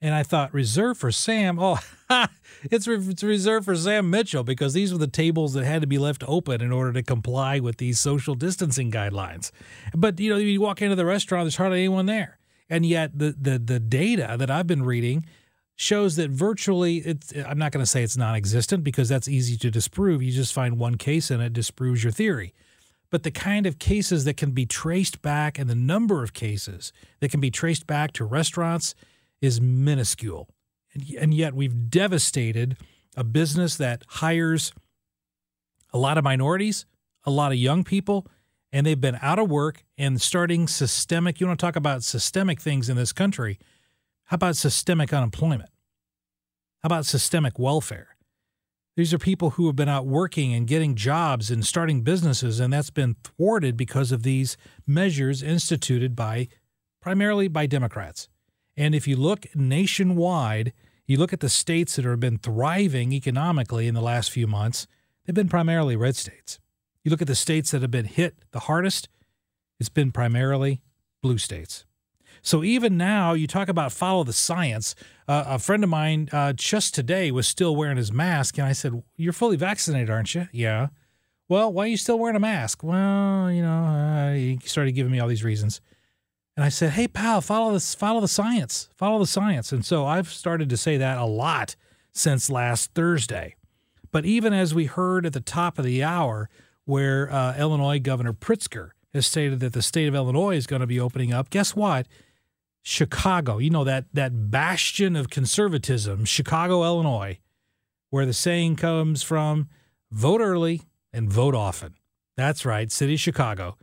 And 0.00 0.14
I 0.14 0.22
thought, 0.22 0.54
reserved 0.54 1.00
for 1.00 1.10
Sam? 1.10 1.58
Oh, 1.58 1.80
it's, 2.70 2.86
re- 2.86 2.98
it's 2.98 3.24
reserved 3.24 3.64
for 3.64 3.74
Sam 3.74 4.08
Mitchell 4.10 4.44
because 4.44 4.72
these 4.72 4.92
were 4.92 4.98
the 4.98 5.08
tables 5.08 5.54
that 5.54 5.64
had 5.64 5.80
to 5.80 5.88
be 5.88 5.98
left 5.98 6.22
open 6.28 6.60
in 6.60 6.70
order 6.70 6.92
to 6.92 7.02
comply 7.02 7.58
with 7.58 7.78
these 7.78 7.98
social 7.98 8.36
distancing 8.36 8.92
guidelines. 8.92 9.50
But, 9.92 10.20
you 10.20 10.30
know, 10.30 10.36
you 10.36 10.60
walk 10.60 10.82
into 10.82 10.94
the 10.94 11.04
restaurant, 11.04 11.44
there's 11.44 11.56
hardly 11.56 11.80
anyone 11.80 12.06
there. 12.06 12.38
And 12.70 12.84
yet 12.84 13.18
the 13.18 13.34
the 13.40 13.58
the 13.58 13.80
data 13.80 14.36
that 14.38 14.50
I've 14.50 14.66
been 14.66 14.82
reading 14.82 15.24
shows 15.80 16.16
that 16.16 16.28
virtually 16.28 16.96
it's 16.96 17.32
I'm 17.32 17.56
not 17.56 17.70
going 17.70 17.82
to 17.82 17.86
say 17.86 18.02
it's 18.02 18.16
non-existent 18.16 18.82
because 18.82 19.08
that's 19.08 19.28
easy 19.28 19.56
to 19.58 19.70
disprove. 19.70 20.22
You 20.22 20.32
just 20.32 20.52
find 20.52 20.76
one 20.76 20.96
case 20.96 21.30
and 21.30 21.40
it 21.40 21.52
disproves 21.52 22.02
your 22.02 22.10
theory. 22.10 22.52
But 23.10 23.22
the 23.22 23.30
kind 23.30 23.64
of 23.64 23.78
cases 23.78 24.24
that 24.24 24.36
can 24.36 24.50
be 24.50 24.66
traced 24.66 25.22
back 25.22 25.56
and 25.56 25.70
the 25.70 25.76
number 25.76 26.24
of 26.24 26.34
cases 26.34 26.92
that 27.20 27.30
can 27.30 27.40
be 27.40 27.50
traced 27.50 27.86
back 27.86 28.12
to 28.14 28.24
restaurants 28.24 28.96
is 29.40 29.60
minuscule. 29.60 30.48
And, 30.92 31.04
and 31.18 31.32
yet 31.32 31.54
we've 31.54 31.88
devastated 31.88 32.76
a 33.16 33.22
business 33.22 33.76
that 33.76 34.02
hires 34.08 34.72
a 35.92 35.98
lot 35.98 36.18
of 36.18 36.24
minorities, 36.24 36.86
a 37.24 37.30
lot 37.30 37.52
of 37.52 37.58
young 37.58 37.84
people, 37.84 38.26
and 38.72 38.84
they've 38.84 39.00
been 39.00 39.18
out 39.22 39.38
of 39.38 39.48
work 39.48 39.84
and 39.96 40.20
starting 40.20 40.66
systemic. 40.66 41.40
You 41.40 41.46
want 41.46 41.60
to 41.60 41.64
talk 41.64 41.76
about 41.76 42.02
systemic 42.02 42.60
things 42.60 42.88
in 42.88 42.96
this 42.96 43.12
country? 43.12 43.60
How 44.28 44.34
about 44.34 44.58
systemic 44.58 45.14
unemployment? 45.14 45.70
How 46.82 46.88
about 46.88 47.06
systemic 47.06 47.58
welfare? 47.58 48.16
These 48.94 49.14
are 49.14 49.18
people 49.18 49.50
who 49.50 49.68
have 49.68 49.76
been 49.76 49.88
out 49.88 50.04
working 50.04 50.52
and 50.52 50.66
getting 50.66 50.96
jobs 50.96 51.50
and 51.50 51.64
starting 51.64 52.02
businesses, 52.02 52.60
and 52.60 52.70
that's 52.70 52.90
been 52.90 53.16
thwarted 53.24 53.74
because 53.74 54.12
of 54.12 54.24
these 54.24 54.58
measures 54.86 55.42
instituted 55.42 56.14
by 56.14 56.48
primarily 57.00 57.48
by 57.48 57.64
Democrats. 57.64 58.28
And 58.76 58.94
if 58.94 59.08
you 59.08 59.16
look 59.16 59.46
nationwide, 59.54 60.74
you 61.06 61.16
look 61.16 61.32
at 61.32 61.40
the 61.40 61.48
states 61.48 61.96
that 61.96 62.04
have 62.04 62.20
been 62.20 62.36
thriving 62.36 63.12
economically 63.12 63.88
in 63.88 63.94
the 63.94 64.02
last 64.02 64.30
few 64.30 64.46
months, 64.46 64.86
they've 65.24 65.34
been 65.34 65.48
primarily 65.48 65.96
red 65.96 66.16
states. 66.16 66.60
You 67.02 67.10
look 67.10 67.22
at 67.22 67.28
the 67.28 67.34
states 67.34 67.70
that 67.70 67.80
have 67.80 67.90
been 67.90 68.04
hit 68.04 68.34
the 68.50 68.60
hardest, 68.60 69.08
it's 69.80 69.88
been 69.88 70.12
primarily 70.12 70.82
blue 71.22 71.38
states. 71.38 71.86
So 72.42 72.64
even 72.64 72.96
now, 72.96 73.32
you 73.32 73.46
talk 73.46 73.68
about 73.68 73.92
follow 73.92 74.24
the 74.24 74.32
science. 74.32 74.94
Uh, 75.26 75.44
a 75.46 75.58
friend 75.58 75.84
of 75.84 75.90
mine 75.90 76.28
uh, 76.32 76.52
just 76.52 76.94
today 76.94 77.30
was 77.30 77.46
still 77.46 77.76
wearing 77.76 77.96
his 77.96 78.12
mask, 78.12 78.58
and 78.58 78.66
I 78.66 78.72
said, 78.72 79.02
"You're 79.16 79.32
fully 79.32 79.56
vaccinated, 79.56 80.10
aren't 80.10 80.34
you?" 80.34 80.48
Yeah. 80.52 80.88
Well, 81.48 81.72
why 81.72 81.84
are 81.84 81.88
you 81.88 81.96
still 81.96 82.18
wearing 82.18 82.36
a 82.36 82.40
mask? 82.40 82.82
Well, 82.82 83.50
you 83.50 83.62
know, 83.62 83.84
uh, 83.84 84.32
he 84.34 84.58
started 84.64 84.92
giving 84.92 85.12
me 85.12 85.18
all 85.18 85.28
these 85.28 85.44
reasons, 85.44 85.80
and 86.56 86.64
I 86.64 86.68
said, 86.68 86.90
"Hey, 86.92 87.08
pal, 87.08 87.40
follow 87.40 87.72
this, 87.72 87.94
follow 87.94 88.20
the 88.20 88.28
science, 88.28 88.88
follow 88.96 89.18
the 89.18 89.26
science." 89.26 89.72
And 89.72 89.84
so 89.84 90.06
I've 90.06 90.28
started 90.28 90.68
to 90.70 90.76
say 90.76 90.96
that 90.96 91.18
a 91.18 91.24
lot 91.24 91.76
since 92.12 92.50
last 92.50 92.92
Thursday. 92.94 93.54
But 94.10 94.24
even 94.24 94.52
as 94.52 94.74
we 94.74 94.86
heard 94.86 95.26
at 95.26 95.32
the 95.32 95.40
top 95.40 95.78
of 95.78 95.84
the 95.84 96.02
hour, 96.02 96.48
where 96.84 97.30
uh, 97.30 97.56
Illinois 97.58 97.98
Governor 97.98 98.32
Pritzker 98.32 98.90
has 99.12 99.26
stated 99.26 99.60
that 99.60 99.72
the 99.72 99.82
state 99.82 100.08
of 100.08 100.14
Illinois 100.14 100.56
is 100.56 100.66
going 100.66 100.80
to 100.80 100.86
be 100.86 100.98
opening 100.98 101.32
up, 101.32 101.50
guess 101.50 101.76
what? 101.76 102.06
Chicago, 102.88 103.58
you 103.58 103.68
know 103.68 103.84
that 103.84 104.06
that 104.14 104.50
bastion 104.50 105.14
of 105.14 105.28
conservatism, 105.28 106.24
Chicago, 106.24 106.84
Illinois, 106.84 107.38
where 108.08 108.24
the 108.24 108.32
saying 108.32 108.76
comes 108.76 109.22
from 109.22 109.68
vote 110.10 110.40
early 110.40 110.80
and 111.12 111.30
vote 111.30 111.54
often. 111.54 111.96
That's 112.38 112.64
right, 112.64 112.90
city 112.90 113.16
Chicago. 113.16 113.76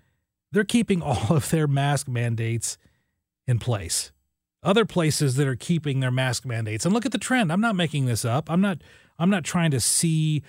They're 0.51 0.63
keeping 0.63 1.01
all 1.03 1.35
of 1.35 1.51
their 1.51 1.67
mask 1.67 2.07
mandates 2.07 2.79
in 3.45 3.59
place. 3.59 4.11
Other 4.63 4.85
places 4.85 5.35
that 5.35 5.47
are 5.47 5.55
keeping 5.55 5.99
their 5.99 6.09
mask 6.09 6.43
mandates. 6.43 6.83
And 6.83 6.91
look 6.91 7.05
at 7.05 7.11
the 7.11 7.19
trend. 7.19 7.51
I'm 7.51 7.61
not 7.61 7.75
making 7.75 8.07
this 8.07 8.25
up. 8.25 8.49
I'm 8.49 8.61
not 8.61 8.79
I'm 9.19 9.29
not 9.29 9.43
trying 9.43 9.69
to 9.69 9.79
see 9.79 10.41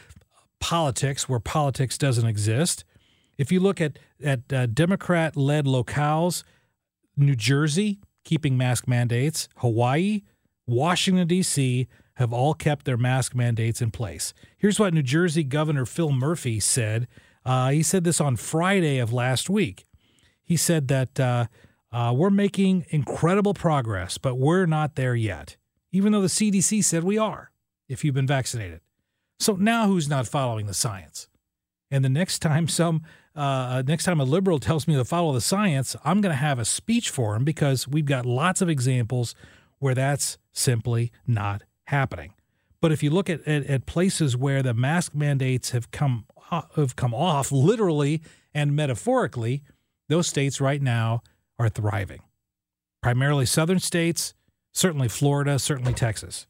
politics 0.60 1.28
where 1.28 1.40
politics 1.40 1.98
doesn't 1.98 2.26
exist. 2.26 2.86
If 3.36 3.52
you 3.52 3.60
look 3.60 3.82
at 3.82 3.98
at 4.24 4.50
uh, 4.50 4.64
Democrat-led 4.64 5.66
locales, 5.66 6.42
New 7.18 7.36
Jersey, 7.36 7.98
keeping 8.26 8.58
mask 8.58 8.86
mandates. 8.86 9.48
Hawaii, 9.58 10.22
Washington, 10.66 11.28
D.C. 11.28 11.86
have 12.14 12.32
all 12.32 12.52
kept 12.52 12.84
their 12.84 12.96
mask 12.96 13.34
mandates 13.34 13.80
in 13.80 13.90
place. 13.90 14.34
Here's 14.58 14.78
what 14.78 14.92
New 14.92 15.02
Jersey 15.02 15.44
Governor 15.44 15.86
Phil 15.86 16.10
Murphy 16.10 16.60
said. 16.60 17.06
Uh, 17.44 17.70
he 17.70 17.82
said 17.82 18.04
this 18.04 18.20
on 18.20 18.36
Friday 18.36 18.98
of 18.98 19.12
last 19.12 19.48
week. 19.48 19.86
He 20.42 20.56
said 20.56 20.88
that 20.88 21.18
uh, 21.20 21.46
uh, 21.92 22.12
we're 22.14 22.30
making 22.30 22.84
incredible 22.90 23.54
progress, 23.54 24.18
but 24.18 24.34
we're 24.34 24.66
not 24.66 24.96
there 24.96 25.14
yet, 25.14 25.56
even 25.92 26.12
though 26.12 26.20
the 26.20 26.26
CDC 26.26 26.82
said 26.84 27.04
we 27.04 27.16
are 27.16 27.52
if 27.88 28.04
you've 28.04 28.14
been 28.14 28.26
vaccinated. 28.26 28.80
So 29.38 29.54
now 29.54 29.86
who's 29.86 30.08
not 30.08 30.26
following 30.26 30.66
the 30.66 30.74
science? 30.74 31.28
And 31.92 32.04
the 32.04 32.08
next 32.08 32.38
time 32.40 32.66
some 32.66 33.02
uh, 33.36 33.82
next 33.86 34.04
time 34.04 34.20
a 34.20 34.24
liberal 34.24 34.58
tells 34.58 34.88
me 34.88 34.94
to 34.96 35.04
follow 35.04 35.32
the 35.32 35.40
science, 35.40 35.94
I'm 36.04 36.20
going 36.20 36.32
to 36.32 36.36
have 36.36 36.58
a 36.58 36.64
speech 36.64 37.10
for 37.10 37.36
him 37.36 37.44
because 37.44 37.86
we've 37.86 38.06
got 38.06 38.24
lots 38.24 38.60
of 38.62 38.68
examples 38.68 39.34
where 39.78 39.94
that's 39.94 40.38
simply 40.52 41.12
not 41.26 41.62
happening. 41.84 42.32
But 42.80 42.92
if 42.92 43.02
you 43.02 43.10
look 43.10 43.28
at, 43.28 43.46
at, 43.46 43.64
at 43.66 43.86
places 43.86 44.36
where 44.36 44.62
the 44.62 44.74
mask 44.74 45.14
mandates 45.14 45.70
have 45.70 45.90
come 45.90 46.26
have 46.76 46.94
come 46.94 47.12
off 47.12 47.50
literally 47.52 48.22
and 48.54 48.74
metaphorically, 48.74 49.62
those 50.08 50.26
states 50.26 50.60
right 50.60 50.80
now 50.80 51.22
are 51.58 51.68
thriving. 51.68 52.22
Primarily 53.02 53.46
southern 53.46 53.80
states, 53.80 54.34
certainly 54.72 55.08
Florida, 55.08 55.58
certainly 55.58 55.92
Texas. 55.92 56.46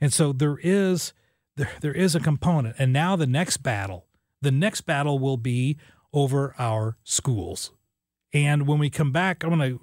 And 0.00 0.12
so 0.12 0.32
there 0.32 0.58
is 0.62 1.12
there, 1.56 1.70
there 1.80 1.94
is 1.94 2.14
a 2.14 2.20
component. 2.20 2.76
And 2.78 2.92
now 2.92 3.16
the 3.16 3.26
next 3.26 3.58
battle, 3.58 4.06
the 4.42 4.50
next 4.50 4.82
battle 4.82 5.18
will 5.18 5.38
be 5.38 5.78
over 6.12 6.54
our 6.58 6.96
schools. 7.04 7.72
And 8.32 8.66
when 8.66 8.78
we 8.78 8.90
come 8.90 9.12
back, 9.12 9.42
I'm 9.42 9.56
going 9.56 9.78
to 9.78 9.80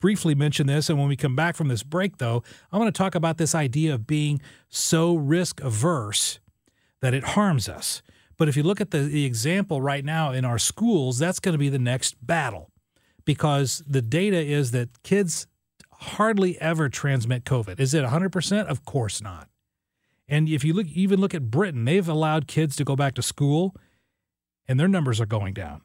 briefly 0.00 0.34
mention 0.34 0.66
this. 0.66 0.88
And 0.88 0.98
when 0.98 1.08
we 1.08 1.16
come 1.16 1.34
back 1.34 1.56
from 1.56 1.68
this 1.68 1.82
break, 1.82 2.18
though, 2.18 2.42
I'm 2.70 2.80
going 2.80 2.92
to 2.92 2.96
talk 2.96 3.14
about 3.14 3.38
this 3.38 3.54
idea 3.54 3.94
of 3.94 4.06
being 4.06 4.40
so 4.68 5.14
risk 5.14 5.60
averse 5.60 6.38
that 7.00 7.14
it 7.14 7.24
harms 7.24 7.68
us. 7.68 8.02
But 8.36 8.48
if 8.48 8.56
you 8.56 8.62
look 8.62 8.80
at 8.80 8.90
the, 8.90 8.98
the 8.98 9.24
example 9.24 9.80
right 9.80 10.04
now 10.04 10.32
in 10.32 10.44
our 10.44 10.58
schools, 10.58 11.18
that's 11.18 11.40
going 11.40 11.54
to 11.54 11.58
be 11.58 11.68
the 11.68 11.78
next 11.78 12.14
battle 12.24 12.70
because 13.24 13.82
the 13.86 14.02
data 14.02 14.38
is 14.38 14.70
that 14.72 15.02
kids 15.02 15.46
hardly 15.90 16.60
ever 16.60 16.88
transmit 16.88 17.44
COVID. 17.44 17.80
Is 17.80 17.94
it 17.94 18.04
100%? 18.04 18.66
Of 18.66 18.84
course 18.84 19.22
not. 19.22 19.48
And 20.28 20.48
if 20.48 20.64
you 20.64 20.74
look, 20.74 20.88
even 20.88 21.20
look 21.20 21.34
at 21.34 21.50
Britain, 21.50 21.84
they've 21.84 22.08
allowed 22.08 22.46
kids 22.46 22.76
to 22.76 22.84
go 22.84 22.96
back 22.96 23.14
to 23.14 23.22
school 23.22 23.74
and 24.68 24.78
their 24.78 24.88
numbers 24.88 25.20
are 25.20 25.26
going 25.26 25.54
down. 25.54 25.82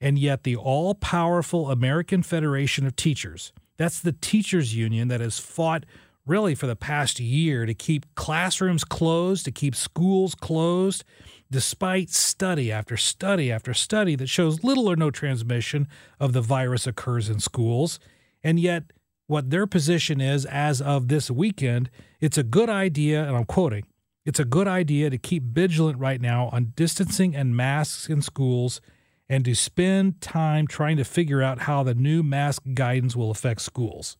And 0.00 0.18
yet, 0.18 0.42
the 0.42 0.56
all 0.56 0.94
powerful 0.94 1.70
American 1.70 2.22
Federation 2.22 2.86
of 2.86 2.96
Teachers, 2.96 3.52
that's 3.76 4.00
the 4.00 4.12
teachers 4.12 4.74
union 4.74 5.08
that 5.08 5.20
has 5.20 5.38
fought 5.38 5.84
really 6.26 6.54
for 6.54 6.66
the 6.66 6.76
past 6.76 7.20
year 7.20 7.64
to 7.64 7.72
keep 7.72 8.14
classrooms 8.14 8.84
closed, 8.84 9.44
to 9.44 9.52
keep 9.52 9.74
schools 9.74 10.34
closed, 10.34 11.04
despite 11.50 12.10
study 12.10 12.72
after 12.72 12.96
study 12.96 13.50
after 13.50 13.72
study 13.72 14.16
that 14.16 14.28
shows 14.28 14.64
little 14.64 14.90
or 14.90 14.96
no 14.96 15.10
transmission 15.10 15.86
of 16.18 16.32
the 16.32 16.40
virus 16.40 16.86
occurs 16.86 17.28
in 17.28 17.38
schools. 17.38 18.00
And 18.42 18.58
yet, 18.58 18.92
what 19.28 19.50
their 19.50 19.66
position 19.66 20.20
is 20.20 20.44
as 20.46 20.80
of 20.80 21.08
this 21.08 21.30
weekend, 21.30 21.90
it's 22.20 22.38
a 22.38 22.42
good 22.42 22.68
idea, 22.68 23.26
and 23.26 23.36
I'm 23.36 23.44
quoting, 23.44 23.84
it's 24.26 24.40
a 24.40 24.44
good 24.44 24.66
idea 24.66 25.08
to 25.08 25.16
keep 25.16 25.44
vigilant 25.44 25.98
right 25.98 26.20
now 26.20 26.50
on 26.52 26.72
distancing 26.74 27.34
and 27.34 27.56
masks 27.56 28.08
in 28.08 28.20
schools 28.20 28.80
and 29.28 29.44
to 29.44 29.54
spend 29.54 30.20
time 30.20 30.66
trying 30.66 30.96
to 30.96 31.04
figure 31.04 31.42
out 31.42 31.60
how 31.60 31.84
the 31.84 31.94
new 31.94 32.24
mask 32.24 32.62
guidance 32.74 33.14
will 33.14 33.30
affect 33.30 33.60
schools. 33.60 34.16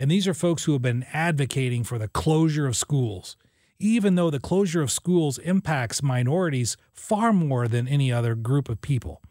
And 0.00 0.10
these 0.10 0.26
are 0.26 0.34
folks 0.34 0.64
who 0.64 0.72
have 0.72 0.82
been 0.82 1.06
advocating 1.12 1.84
for 1.84 1.98
the 1.98 2.08
closure 2.08 2.66
of 2.66 2.76
schools, 2.76 3.36
even 3.78 4.16
though 4.16 4.30
the 4.30 4.40
closure 4.40 4.82
of 4.82 4.90
schools 4.90 5.38
impacts 5.38 6.02
minorities 6.02 6.76
far 6.92 7.32
more 7.32 7.68
than 7.68 7.86
any 7.86 8.12
other 8.12 8.34
group 8.34 8.68
of 8.68 8.80
people. 8.80 9.22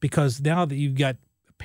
Because 0.00 0.40
now 0.40 0.64
that 0.64 0.76
you've 0.76 0.98
got 0.98 1.16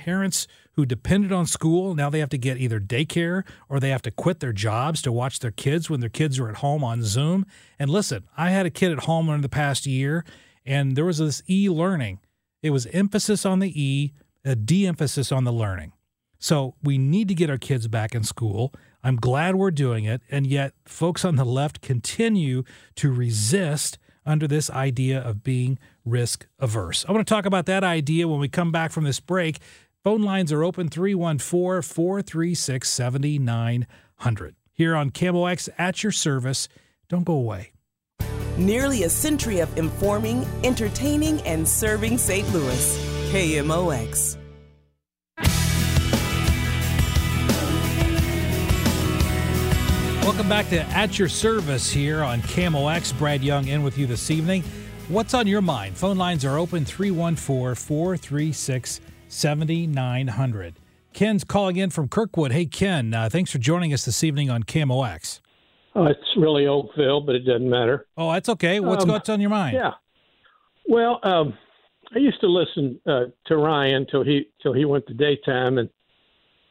parents 0.04 0.46
who 0.74 0.86
depended 0.86 1.32
on 1.32 1.44
school. 1.44 1.92
Now 1.92 2.08
they 2.08 2.20
have 2.20 2.28
to 2.30 2.38
get 2.38 2.58
either 2.58 2.78
daycare 2.78 3.42
or 3.68 3.80
they 3.80 3.90
have 3.90 4.02
to 4.02 4.12
quit 4.12 4.38
their 4.38 4.52
jobs 4.52 5.02
to 5.02 5.10
watch 5.10 5.40
their 5.40 5.50
kids 5.50 5.90
when 5.90 5.98
their 5.98 6.08
kids 6.08 6.38
are 6.38 6.48
at 6.48 6.58
home 6.58 6.84
on 6.84 7.02
Zoom. 7.02 7.44
And 7.80 7.90
listen, 7.90 8.28
I 8.36 8.50
had 8.50 8.64
a 8.64 8.70
kid 8.70 8.92
at 8.92 9.00
home 9.00 9.28
in 9.28 9.40
the 9.40 9.48
past 9.48 9.86
year, 9.86 10.24
and 10.64 10.94
there 10.94 11.04
was 11.04 11.18
this 11.18 11.42
e 11.50 11.68
learning. 11.68 12.20
It 12.62 12.70
was 12.70 12.86
emphasis 12.86 13.44
on 13.44 13.58
the 13.58 13.72
E, 13.80 14.12
a 14.44 14.54
de 14.54 14.86
emphasis 14.86 15.32
on 15.32 15.42
the 15.42 15.52
learning. 15.52 15.92
So 16.38 16.76
we 16.80 16.96
need 16.96 17.26
to 17.26 17.34
get 17.34 17.50
our 17.50 17.58
kids 17.58 17.88
back 17.88 18.14
in 18.14 18.22
school. 18.22 18.72
I'm 19.02 19.16
glad 19.16 19.56
we're 19.56 19.72
doing 19.72 20.04
it. 20.04 20.22
And 20.30 20.46
yet, 20.46 20.74
folks 20.84 21.24
on 21.24 21.34
the 21.34 21.44
left 21.44 21.80
continue 21.80 22.62
to 22.96 23.12
resist 23.12 23.98
under 24.24 24.46
this 24.46 24.70
idea 24.70 25.18
of 25.20 25.42
being 25.42 25.78
risk 26.04 26.46
averse. 26.58 27.04
I 27.08 27.12
want 27.12 27.26
to 27.26 27.34
talk 27.34 27.46
about 27.46 27.66
that 27.66 27.82
idea 27.82 28.28
when 28.28 28.38
we 28.38 28.48
come 28.48 28.70
back 28.70 28.92
from 28.92 29.04
this 29.04 29.20
break. 29.20 29.58
Phone 30.04 30.22
lines 30.22 30.52
are 30.52 30.62
open 30.62 30.88
314 30.88 31.82
436 31.82 32.88
7900. 32.88 34.54
Here 34.72 34.94
on 34.94 35.10
KMOX 35.10 35.68
at 35.76 36.04
your 36.04 36.12
service. 36.12 36.68
Don't 37.08 37.24
go 37.24 37.34
away. 37.34 37.72
Nearly 38.56 39.02
a 39.02 39.08
century 39.08 39.58
of 39.58 39.76
informing, 39.76 40.46
entertaining, 40.62 41.40
and 41.42 41.68
serving 41.68 42.16
St. 42.16 42.48
Louis. 42.52 42.98
KMOX. 43.32 44.36
Welcome 50.22 50.48
back 50.48 50.68
to 50.68 50.82
At 50.90 51.18
Your 51.18 51.28
Service 51.28 51.90
here 51.90 52.22
on 52.22 52.40
KMOX. 52.42 53.18
Brad 53.18 53.42
Young 53.42 53.66
in 53.66 53.82
with 53.82 53.98
you 53.98 54.06
this 54.06 54.30
evening. 54.30 54.62
What's 55.08 55.34
on 55.34 55.48
your 55.48 55.62
mind? 55.62 55.96
Phone 55.96 56.18
lines 56.18 56.44
are 56.44 56.56
open 56.58 56.84
314 56.84 57.74
436 57.74 59.00
7900. 59.28 60.74
Ken's 61.12 61.44
calling 61.44 61.76
in 61.76 61.90
from 61.90 62.08
Kirkwood. 62.08 62.52
Hey, 62.52 62.66
Ken, 62.66 63.12
uh, 63.14 63.28
thanks 63.28 63.50
for 63.50 63.58
joining 63.58 63.92
us 63.92 64.04
this 64.04 64.22
evening 64.22 64.50
on 64.50 64.62
KMOX. 64.62 65.40
Oh, 65.94 66.06
it's 66.06 66.20
really 66.36 66.66
Oakville, 66.66 67.20
but 67.22 67.34
it 67.34 67.40
doesn't 67.40 67.68
matter. 67.68 68.06
Oh, 68.16 68.32
that's 68.32 68.48
okay. 68.50 68.78
What's, 68.80 69.04
Um, 69.04 69.10
what's 69.10 69.28
on 69.28 69.40
your 69.40 69.50
mind? 69.50 69.74
Yeah. 69.74 69.92
Well, 70.86 71.18
um, 71.22 71.54
I 72.14 72.18
used 72.18 72.40
to 72.40 72.46
listen 72.46 73.00
uh, 73.06 73.24
to 73.46 73.56
Ryan 73.56 74.06
till 74.10 74.22
he 74.24 74.48
till 74.62 74.72
he 74.72 74.84
went 74.84 75.06
to 75.08 75.14
daytime, 75.14 75.78
and 75.78 75.90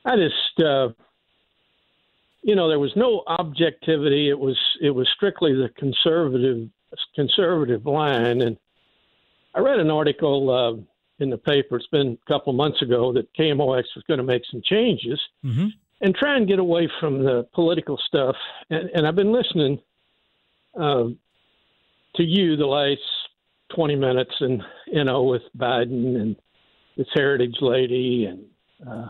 I 0.06 0.16
just, 0.16 0.66
uh, 0.66 0.90
you 2.42 2.56
know, 2.56 2.70
there 2.70 2.80
was 2.80 2.96
no 2.96 3.24
objectivity. 3.28 4.30
It 4.30 4.40
was 4.40 4.58
it 4.82 4.92
was 4.92 5.08
strictly 5.16 5.54
the 5.54 5.70
conservative 5.78 6.70
conservative 7.16 7.86
line, 7.86 8.42
and 8.42 8.58
I 9.54 9.60
read 9.60 9.80
an 9.80 9.92
article 9.92 10.50
uh, 10.50 10.82
in 11.20 11.30
the 11.30 11.38
paper. 11.38 11.78
It's 11.78 11.88
been 11.88 12.18
a 12.26 12.32
couple 12.32 12.52
of 12.52 12.58
months 12.58 12.82
ago 12.82 13.12
that 13.14 13.34
KMOX 13.36 13.84
was 13.96 14.04
going 14.08 14.20
to 14.20 14.24
make 14.24 14.44
some 14.52 14.62
changes 14.64 15.20
Mm-hmm. 15.44 15.68
and 16.02 16.16
try 16.16 16.38
and 16.38 16.48
get 16.48 16.60
away 16.60 16.90
from 17.00 17.24
the 17.24 17.48
political 17.54 17.98
stuff. 18.08 18.36
And, 18.70 18.90
and 18.94 19.08
I've 19.08 19.16
been 19.16 19.32
listening 19.32 19.80
um, 20.76 21.18
to 22.16 22.24
you 22.24 22.56
the 22.56 22.66
last 22.66 23.02
20 23.76 23.96
minutes, 23.96 24.34
and 24.40 24.62
you 24.88 25.04
know, 25.04 25.24
with 25.24 25.42
Biden 25.58 26.20
and 26.22 26.36
this 26.96 27.08
Heritage 27.14 27.58
Lady, 27.62 28.26
and 28.26 28.46
uh, 28.88 29.08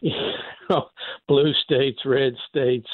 you 0.00 0.12
know, 0.70 0.88
blue 1.26 1.52
states, 1.64 2.00
red 2.04 2.34
states. 2.48 2.88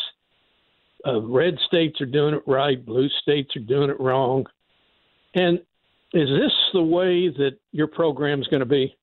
Uh, 1.07 1.21
red 1.23 1.57
states 1.67 2.01
are 2.01 2.07
doing 2.07 2.35
it 2.35 2.43
right, 2.47 2.85
blue 2.85 3.09
states 3.23 3.57
are 3.57 3.61
doing 3.61 3.91
it 3.91 3.99
wrong. 3.99 4.47
And 5.35 5.61
is 6.13 6.29
this 6.29 6.53
the 6.73 6.83
way 6.83 7.29
that 7.29 7.59
your 7.73 7.87
program 7.87 8.41
is 8.41 8.49
going 8.49 8.61
to 8.61 8.67
be? 8.67 8.97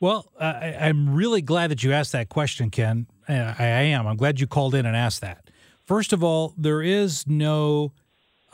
Well, 0.00 0.30
uh, 0.38 0.44
I, 0.44 0.76
I'm 0.80 1.14
really 1.14 1.42
glad 1.42 1.70
that 1.70 1.82
you 1.82 1.92
asked 1.92 2.12
that 2.12 2.28
question, 2.28 2.70
Ken. 2.70 3.06
Uh, 3.28 3.54
I, 3.58 3.64
I 3.64 3.82
am. 3.82 4.06
I'm 4.06 4.16
glad 4.16 4.40
you 4.40 4.46
called 4.46 4.74
in 4.74 4.86
and 4.86 4.96
asked 4.96 5.20
that. 5.20 5.50
First 5.84 6.12
of 6.12 6.22
all, 6.22 6.54
there 6.56 6.82
is 6.82 7.26
no 7.26 7.92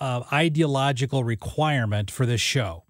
uh, 0.00 0.22
ideological 0.32 1.22
requirement 1.22 2.10
for 2.10 2.26
this 2.26 2.40
show. 2.40 2.84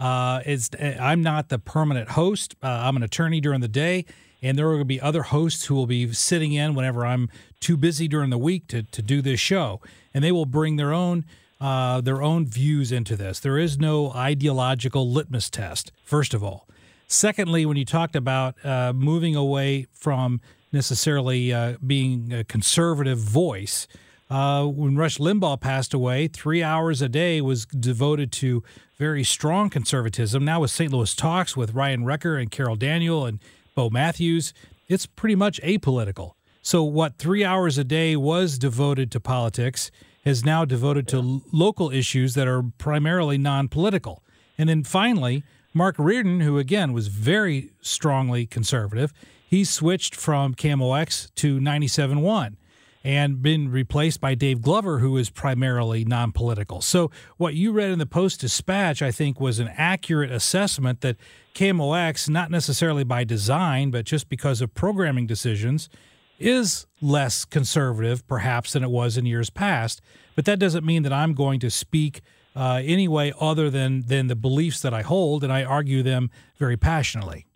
Uh, 0.00 0.40
it's, 0.44 0.70
I'm 0.80 1.22
not 1.22 1.48
the 1.48 1.58
permanent 1.58 2.10
host. 2.10 2.56
Uh, 2.62 2.66
I'm 2.66 2.96
an 2.96 3.02
attorney 3.02 3.40
during 3.40 3.60
the 3.60 3.68
day, 3.68 4.04
and 4.42 4.58
there 4.58 4.66
are 4.66 4.72
going 4.72 4.80
to 4.80 4.84
be 4.86 5.00
other 5.00 5.22
hosts 5.22 5.66
who 5.66 5.74
will 5.74 5.86
be 5.86 6.12
sitting 6.12 6.52
in 6.52 6.74
whenever 6.74 7.06
I'm 7.06 7.28
too 7.60 7.76
busy 7.76 8.08
during 8.08 8.30
the 8.30 8.38
week 8.38 8.66
to, 8.68 8.82
to 8.82 9.02
do 9.02 9.22
this 9.22 9.38
show, 9.40 9.80
and 10.12 10.24
they 10.24 10.32
will 10.32 10.46
bring 10.46 10.76
their 10.76 10.92
own 10.92 11.24
uh, 11.64 12.02
their 12.02 12.20
own 12.20 12.44
views 12.44 12.92
into 12.92 13.16
this. 13.16 13.40
There 13.40 13.56
is 13.56 13.78
no 13.78 14.12
ideological 14.12 15.10
litmus 15.10 15.48
test. 15.48 15.92
First 16.04 16.34
of 16.34 16.44
all, 16.44 16.68
secondly, 17.06 17.64
when 17.64 17.78
you 17.78 17.86
talked 17.86 18.14
about 18.14 18.62
uh, 18.62 18.92
moving 18.92 19.34
away 19.34 19.86
from 19.94 20.42
necessarily 20.72 21.54
uh, 21.54 21.76
being 21.86 22.34
a 22.34 22.44
conservative 22.44 23.18
voice. 23.18 23.88
Uh, 24.28 24.66
when 24.66 24.96
Rush 24.96 25.16
Limbaugh 25.16 25.58
passed 25.58 25.94
away, 25.94 26.28
three 26.28 26.62
hours 26.62 27.00
a 27.00 27.08
day 27.08 27.40
was 27.40 27.64
devoted 27.64 28.30
to 28.32 28.62
very 28.98 29.24
strong 29.24 29.70
conservatism. 29.70 30.44
Now 30.44 30.60
with 30.60 30.70
St. 30.70 30.92
Louis 30.92 31.14
Talks 31.14 31.56
with 31.56 31.72
Ryan 31.72 32.04
Recker 32.04 32.38
and 32.38 32.50
Carol 32.50 32.76
Daniel 32.76 33.24
and 33.24 33.38
Bo 33.74 33.88
Matthews, 33.88 34.52
it's 34.86 35.06
pretty 35.06 35.34
much 35.34 35.62
apolitical. 35.62 36.32
So 36.60 36.84
what 36.84 37.16
three 37.16 37.42
hours 37.42 37.78
a 37.78 37.84
day 37.84 38.16
was 38.16 38.58
devoted 38.58 39.10
to 39.12 39.20
politics 39.20 39.90
is 40.24 40.44
now 40.44 40.64
devoted 40.64 41.06
to 41.08 41.16
l- 41.16 41.42
local 41.52 41.90
issues 41.90 42.34
that 42.34 42.48
are 42.48 42.62
primarily 42.78 43.38
non-political. 43.38 44.22
And 44.56 44.68
then 44.68 44.84
finally, 44.84 45.42
Mark 45.72 45.96
Reardon, 45.98 46.40
who 46.40 46.58
again 46.58 46.92
was 46.92 47.08
very 47.08 47.70
strongly 47.80 48.46
conservative, 48.46 49.12
he 49.46 49.64
switched 49.64 50.14
from 50.14 50.54
KMOX 50.54 51.34
to 51.36 51.58
97.1 51.58 52.56
and 53.04 53.42
been 53.42 53.70
replaced 53.70 54.20
by 54.20 54.34
Dave 54.34 54.62
Glover, 54.62 54.98
who 54.98 55.16
is 55.18 55.28
primarily 55.28 56.04
non 56.04 56.32
political. 56.32 56.80
So, 56.80 57.10
what 57.36 57.54
you 57.54 57.70
read 57.70 57.90
in 57.90 57.98
the 57.98 58.06
Post 58.06 58.40
Dispatch, 58.40 59.02
I 59.02 59.10
think, 59.10 59.38
was 59.38 59.58
an 59.58 59.70
accurate 59.76 60.32
assessment 60.32 61.02
that 61.02 61.16
KMOX, 61.54 62.28
not 62.30 62.50
necessarily 62.50 63.04
by 63.04 63.24
design, 63.24 63.90
but 63.90 64.06
just 64.06 64.28
because 64.30 64.62
of 64.62 64.74
programming 64.74 65.26
decisions, 65.26 65.90
is 66.38 66.86
less 67.00 67.44
conservative, 67.44 68.26
perhaps, 68.26 68.72
than 68.72 68.82
it 68.82 68.90
was 68.90 69.16
in 69.16 69.26
years 69.26 69.50
past. 69.50 70.00
But 70.34 70.44
that 70.46 70.58
doesn't 70.58 70.84
mean 70.84 71.02
that 71.04 71.12
I'm 71.12 71.34
going 71.34 71.60
to 71.60 71.70
speak 71.70 72.22
uh, 72.56 72.80
any 72.84 73.08
way 73.08 73.32
other 73.40 73.70
than, 73.70 74.02
than 74.06 74.26
the 74.28 74.36
beliefs 74.36 74.80
that 74.82 74.94
I 74.94 75.02
hold, 75.02 75.42
and 75.44 75.52
I 75.52 75.64
argue 75.64 76.02
them 76.02 76.30
very 76.58 76.76
passionately. 76.76 77.46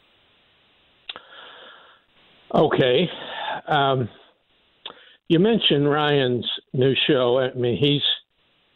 Okay. 2.54 3.08
Um, 3.66 4.08
you 5.28 5.38
mentioned 5.38 5.88
Ryan's 5.88 6.46
new 6.72 6.94
show. 7.06 7.38
I 7.38 7.52
mean, 7.54 7.76
he's 7.76 8.02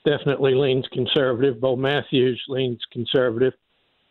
definitely 0.04 0.54
leans 0.54 0.86
conservative. 0.92 1.60
Bo 1.60 1.76
Matthews 1.76 2.42
leans 2.48 2.80
conservative, 2.92 3.54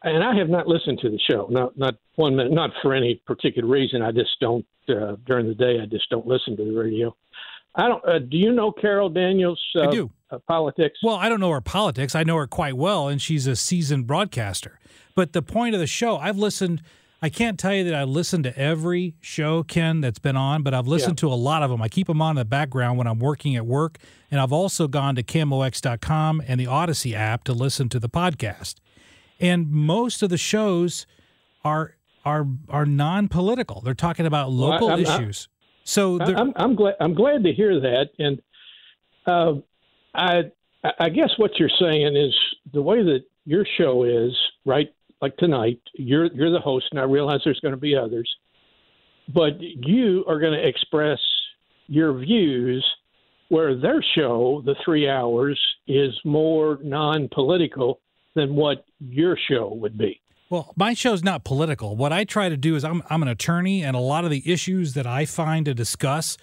and 0.04 0.24
I 0.24 0.36
have 0.36 0.50
not 0.50 0.68
listened 0.68 1.00
to 1.02 1.10
the 1.10 1.20
show. 1.30 1.48
Not 1.50 1.78
not 1.78 1.96
one 2.16 2.36
minute. 2.36 2.52
Not 2.52 2.72
for 2.82 2.94
any 2.94 3.22
particular 3.26 3.68
reason. 3.68 4.02
I 4.02 4.12
just 4.12 4.32
don't 4.40 4.66
uh, 4.90 5.16
during 5.26 5.48
the 5.48 5.56
day. 5.56 5.80
I 5.82 5.86
just 5.86 6.10
don't 6.10 6.26
listen 6.26 6.58
to 6.58 6.66
the 6.66 6.78
radio. 6.78 7.16
I 7.76 7.88
don't. 7.88 8.06
Uh, 8.06 8.20
do 8.20 8.38
you 8.38 8.52
know 8.52 8.72
Carol 8.72 9.10
Daniels? 9.10 9.62
Uh, 9.76 9.88
I 9.88 9.92
do. 9.92 10.12
Uh, 10.30 10.40
politics. 10.48 11.00
Well, 11.04 11.16
I 11.16 11.30
don't 11.30 11.40
know 11.40 11.52
her 11.52 11.62
politics. 11.62 12.16
I 12.16 12.24
know 12.24 12.38
her 12.38 12.48
quite 12.48 12.76
well, 12.76 13.08
and 13.08 13.22
she's 13.22 13.48
a 13.48 13.56
seasoned 13.56 14.08
broadcaster. 14.08 14.80
But 15.16 15.34
the 15.34 15.42
point 15.42 15.76
of 15.76 15.82
the 15.82 15.88
show, 15.88 16.18
I've 16.18 16.38
listened. 16.38 16.82
I 17.24 17.30
can't 17.30 17.60
tell 17.60 17.76
you 17.76 17.84
that 17.84 17.94
I 17.94 18.04
listened 18.04 18.46
to 18.46 18.58
every 18.58 19.14
show, 19.22 19.62
Ken, 19.62 20.02
that's 20.02 20.18
been 20.18 20.36
on, 20.36 20.64
but 20.64 20.74
I've 20.74 20.88
listened 20.88 21.20
to 21.20 21.28
a 21.28 21.36
lot 21.36 21.62
of 21.62 21.70
them. 21.70 21.80
I 21.80 21.88
keep 21.88 22.08
them 22.08 22.20
on 22.20 22.32
in 22.32 22.38
the 22.38 22.46
background 22.46 22.98
when 22.98 23.06
I'm 23.06 23.20
working 23.20 23.56
at 23.56 23.64
work, 23.64 24.00
and 24.32 24.40
I've 24.42 24.52
also 24.52 24.88
gone 24.88 25.14
to 25.14 25.22
KMOX.com 25.22 26.42
and 26.48 26.60
the 26.60 26.66
Audacy 26.66 27.14
app 27.14 27.44
to 27.44 27.54
listen 27.54 27.90
to 27.90 28.00
the 28.00 28.10
podcast. 28.10 28.78
And 29.42 29.72
most 29.72 30.22
of 30.24 30.30
the 30.30 30.38
shows 30.38 31.06
are 31.66 31.96
are 32.24 32.46
are 32.70 32.86
non 32.86 33.28
political. 33.28 33.82
They're 33.82 33.94
talking 33.96 34.26
about 34.28 34.48
Well, 34.50 34.70
local 34.70 34.90
I'm- 34.92 35.00
issues. 35.02 35.48
so 35.84 36.20
I- 36.22 36.26
they're- 36.26 36.38
I'm, 36.38 36.54
I'm 36.56 36.76
glad. 36.76 36.96
I'm 37.00 37.14
glad 37.16 37.44
to 37.44 37.52
hear 37.52 37.80
that. 37.80 38.10
And 38.20 38.42
uh, 39.26 39.54
I, 40.14 40.44
I 41.00 41.10
guess 41.10 41.32
what 41.38 41.52
you're 41.60 41.70
saying 41.80 42.16
is 42.16 42.34
the 42.74 42.82
way 42.82 43.04
that 43.04 43.22
your 43.46 43.66
show 43.78 44.04
is, 44.04 44.32
right? 44.66 44.94
Like 45.22 45.36
tonight, 45.38 45.80
you're 45.94 46.32
you're 46.34 46.52
the 46.52 46.60
host, 46.60 46.86
and 46.92 47.00
I 47.00 47.04
realize 47.04 47.42
there's 47.44 47.60
going 47.60 47.74
to 47.74 47.80
be 47.80 47.96
others, 47.96 48.30
but 49.34 49.60
you 49.60 50.24
are 50.28 50.40
going 50.40 50.54
to 50.54 50.68
express 50.68 51.20
your 51.88 52.14
views. 52.20 52.86
Where 53.50 53.76
their 53.76 54.02
show, 54.16 54.62
the 54.66 54.76
three 54.86 55.10
hours, 55.10 55.60
is 55.86 56.18
more 56.24 56.80
non-political 56.82 58.00
than 58.36 58.56
what 58.56 58.86
your 59.00 59.38
show 59.50 59.74
would 59.74 59.98
be. 59.98 60.22
Well, 60.50 60.74
my 60.76 60.94
show's 60.94 61.24
not 61.24 61.46
political. 61.46 61.96
What 61.96 62.12
I 62.12 62.26
try 62.26 62.50
to 62.50 62.58
do 62.58 62.76
is 62.76 62.84
I'm 62.84 63.02
I'm 63.10 63.22
an 63.22 63.30
attorney, 63.30 63.84
and 63.84 63.96
a 63.96 64.00
lot 64.00 64.26
of 64.26 64.32
the 64.32 64.44
issues 64.46 64.94
that 64.96 65.08
I 65.08 65.26
find 65.26 65.66
to 65.66 65.74
discuss 65.74 66.38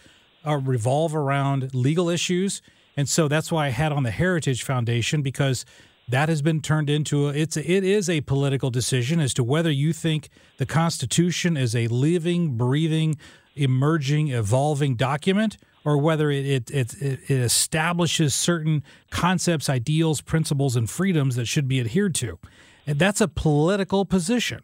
uh, 0.46 0.56
revolve 0.56 1.14
around 1.14 1.74
legal 1.74 2.08
issues, 2.08 2.62
and 2.96 3.08
so 3.08 3.28
that's 3.28 3.52
why 3.52 3.66
I 3.66 3.70
had 3.70 3.92
on 3.92 4.04
the 4.04 4.10
Heritage 4.10 4.62
Foundation 4.62 5.20
because 5.20 5.66
that 6.08 6.30
has 6.30 6.40
been 6.40 6.62
turned 6.62 6.88
into 6.88 7.28
a, 7.28 7.32
it's 7.32 7.56
a, 7.56 7.70
it 7.70 7.84
is 7.84 8.08
a 8.08 8.22
political 8.22 8.70
decision 8.70 9.20
as 9.20 9.34
to 9.34 9.44
whether 9.44 9.70
you 9.70 9.92
think 9.92 10.30
the 10.56 10.64
Constitution 10.64 11.56
is 11.56 11.76
a 11.76 11.86
living, 11.88 12.56
breathing, 12.56 13.18
emerging, 13.54 14.28
evolving 14.28 14.96
document, 14.96 15.58
or 15.88 15.96
whether 15.96 16.30
it 16.30 16.70
it, 16.70 16.70
it 16.70 16.94
it 17.30 17.40
establishes 17.50 18.34
certain 18.34 18.82
concepts, 19.10 19.68
ideals, 19.70 20.20
principles, 20.20 20.76
and 20.76 20.88
freedoms 20.90 21.36
that 21.36 21.46
should 21.46 21.68
be 21.68 21.80
adhered 21.80 22.14
to. 22.16 22.38
And 22.86 22.98
that's 22.98 23.20
a 23.20 23.28
political 23.28 24.04
position. 24.04 24.60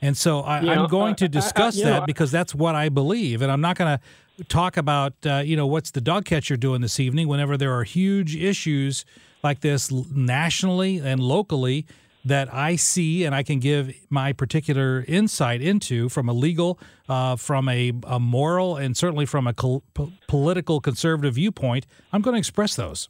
And 0.00 0.16
so 0.16 0.42
I, 0.42 0.60
know, 0.60 0.72
I'm 0.72 0.88
going 0.88 1.12
uh, 1.14 1.16
to 1.16 1.24
I- 1.24 1.28
I- 1.28 1.38
discuss 1.40 1.76
know, 1.78 1.84
that 1.90 2.06
because 2.06 2.30
that's 2.30 2.54
what 2.54 2.74
I 2.74 2.88
believe. 2.88 3.42
And 3.42 3.52
I'm 3.52 3.60
not 3.60 3.76
going 3.76 3.98
to 3.98 4.44
talk 4.44 4.76
about, 4.76 5.12
uh, 5.24 5.42
you 5.44 5.56
know, 5.56 5.66
what's 5.66 5.90
the 5.90 6.00
dog 6.00 6.24
catcher 6.24 6.56
doing 6.56 6.80
this 6.80 6.98
evening 6.98 7.28
whenever 7.28 7.56
there 7.56 7.72
are 7.78 7.84
huge 7.84 8.34
issues 8.34 9.04
like 9.44 9.60
this 9.60 9.90
nationally 10.10 10.98
and 10.98 11.20
locally 11.22 11.86
that 12.24 12.52
I 12.52 12.76
see 12.76 13.24
and 13.24 13.34
I 13.34 13.42
can 13.42 13.58
give 13.58 13.92
my 14.08 14.32
particular 14.32 15.04
insight 15.08 15.60
into 15.60 16.08
from 16.08 16.28
a 16.28 16.32
legal, 16.32 16.78
uh, 17.08 17.36
from 17.36 17.68
a, 17.68 17.92
a 18.06 18.20
moral, 18.20 18.76
and 18.76 18.96
certainly 18.96 19.26
from 19.26 19.46
a 19.46 19.52
col- 19.52 19.82
po- 19.94 20.12
political 20.28 20.80
conservative 20.80 21.34
viewpoint. 21.34 21.86
I'm 22.12 22.22
going 22.22 22.34
to 22.34 22.38
express 22.38 22.76
those. 22.76 23.08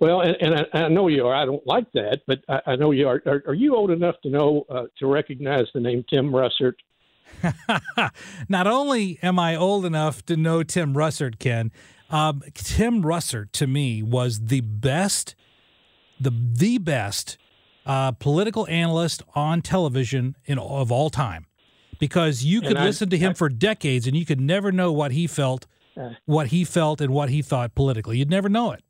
Well, 0.00 0.22
and, 0.22 0.36
and 0.40 0.66
I, 0.72 0.84
I 0.84 0.88
know 0.88 1.08
you 1.08 1.26
are. 1.26 1.34
I 1.34 1.44
don't 1.44 1.66
like 1.66 1.90
that, 1.92 2.22
but 2.26 2.40
I, 2.48 2.60
I 2.72 2.76
know 2.76 2.90
you 2.90 3.06
are. 3.08 3.22
are. 3.26 3.42
Are 3.46 3.54
you 3.54 3.76
old 3.76 3.90
enough 3.90 4.16
to 4.22 4.30
know 4.30 4.64
uh, 4.68 4.84
to 4.98 5.06
recognize 5.06 5.66
the 5.74 5.80
name 5.80 6.04
Tim 6.08 6.32
Russert? 6.32 6.74
Not 8.48 8.66
only 8.66 9.18
am 9.22 9.38
I 9.38 9.54
old 9.56 9.84
enough 9.84 10.24
to 10.26 10.36
know 10.36 10.62
Tim 10.62 10.94
Russert, 10.94 11.38
Ken, 11.38 11.70
Um, 12.10 12.42
Tim 12.54 13.02
Russert 13.02 13.52
to 13.52 13.66
me 13.66 14.02
was 14.02 14.46
the 14.46 14.60
best, 14.62 15.34
the 16.20 16.30
the 16.30 16.78
best 16.78 17.38
uh, 17.86 18.12
political 18.12 18.66
analyst 18.68 19.22
on 19.34 19.62
television 19.62 20.36
in 20.46 20.58
of 20.58 20.90
all 20.90 21.10
time, 21.10 21.46
because 21.98 22.44
you 22.44 22.60
could 22.60 22.76
I- 22.76 22.84
listen 22.84 23.10
to 23.10 23.18
him 23.18 23.30
I- 23.30 23.34
for 23.34 23.48
decades 23.48 24.06
and 24.06 24.16
you 24.16 24.24
could 24.24 24.40
never 24.40 24.72
know 24.72 24.92
what 24.92 25.12
he 25.12 25.26
felt, 25.26 25.66
Uh. 25.96 26.10
what 26.24 26.48
he 26.48 26.64
felt, 26.64 27.00
and 27.00 27.12
what 27.12 27.28
he 27.30 27.42
thought 27.42 27.74
politically. 27.74 28.18
You'd 28.18 28.30
never 28.30 28.48
know 28.48 28.72
it. 28.72 28.82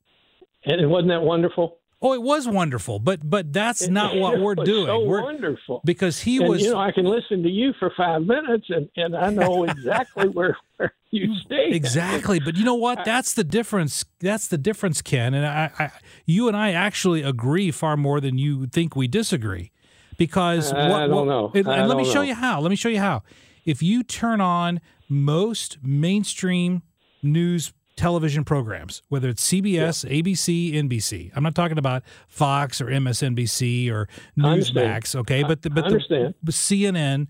And 0.64 0.80
it 0.80 0.86
wasn't 0.86 1.08
that 1.08 1.22
wonderful. 1.22 1.78
Oh, 2.06 2.12
it 2.12 2.20
was 2.20 2.46
wonderful, 2.46 2.98
but 2.98 3.28
but 3.28 3.50
that's 3.50 3.88
not 3.88 4.14
what 4.18 4.38
we're 4.38 4.54
doing. 4.54 4.86
So 4.86 5.04
we're, 5.06 5.22
wonderful 5.22 5.80
because 5.86 6.20
he 6.20 6.36
And, 6.36 6.48
was. 6.48 6.60
You 6.62 6.72
know, 6.72 6.78
I 6.78 6.92
can 6.92 7.06
listen 7.06 7.42
to 7.42 7.48
you 7.48 7.72
for 7.78 7.90
five 7.96 8.22
minutes, 8.22 8.66
and, 8.68 8.90
and 8.94 9.16
I 9.16 9.30
know 9.30 9.64
exactly 9.68 10.28
where, 10.28 10.54
where 10.76 10.92
you 11.10 11.34
stay. 11.46 11.70
Exactly, 11.70 12.40
but 12.40 12.56
you 12.56 12.64
know 12.64 12.74
what? 12.74 13.06
That's 13.06 13.32
the 13.32 13.42
difference. 13.42 14.04
That's 14.20 14.48
the 14.48 14.58
difference, 14.58 15.00
Ken. 15.00 15.32
And 15.32 15.46
I, 15.46 15.70
I, 15.78 15.90
you 16.26 16.46
and 16.46 16.54
I 16.54 16.72
actually 16.72 17.22
agree 17.22 17.70
far 17.70 17.96
more 17.96 18.20
than 18.20 18.36
you 18.36 18.66
think 18.66 18.94
we 18.94 19.08
disagree, 19.08 19.72
because 20.18 20.74
I 20.74 20.90
what, 20.90 21.06
don't 21.06 21.10
what- 21.10 21.24
know. 21.24 21.52
And, 21.54 21.66
I 21.66 21.78
and 21.78 21.88
let 21.88 21.96
me 21.96 22.04
show 22.04 22.16
know. 22.16 22.22
you 22.22 22.34
how. 22.34 22.60
Let 22.60 22.68
me 22.68 22.76
show 22.76 22.90
you 22.90 23.00
how. 23.00 23.22
If 23.64 23.82
you 23.82 24.02
turn 24.02 24.42
on 24.42 24.82
most 25.08 25.78
mainstream 25.82 26.82
news 27.22 27.72
television 27.96 28.44
programs, 28.44 29.02
whether 29.08 29.28
it's 29.28 29.46
CBS, 29.48 30.04
ABC, 30.08 30.74
NBC, 30.74 31.30
I'm 31.34 31.42
not 31.42 31.54
talking 31.54 31.78
about 31.78 32.02
Fox 32.28 32.80
or 32.80 32.86
MSNBC 32.86 33.90
or 33.90 34.08
Newsmax, 34.36 35.14
okay? 35.14 35.42
But 35.42 35.62
the, 35.62 35.70
but 35.70 35.84
the, 35.84 36.34
but 36.42 36.54
CNN, 36.54 37.28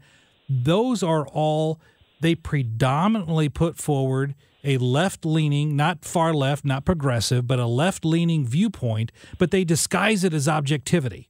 those 0.48 1.02
are 1.02 1.26
all 1.28 1.80
they 2.20 2.34
predominantly 2.34 3.48
put 3.48 3.76
forward 3.76 4.34
a 4.64 4.78
left 4.78 5.26
leaning, 5.26 5.76
not 5.76 6.04
far 6.04 6.32
left, 6.32 6.64
not 6.64 6.84
progressive, 6.86 7.46
but 7.46 7.58
a 7.58 7.66
left 7.66 8.04
leaning 8.04 8.46
viewpoint, 8.46 9.12
but 9.38 9.50
they 9.50 9.62
disguise 9.64 10.24
it 10.24 10.32
as 10.32 10.48
objectivity. 10.48 11.28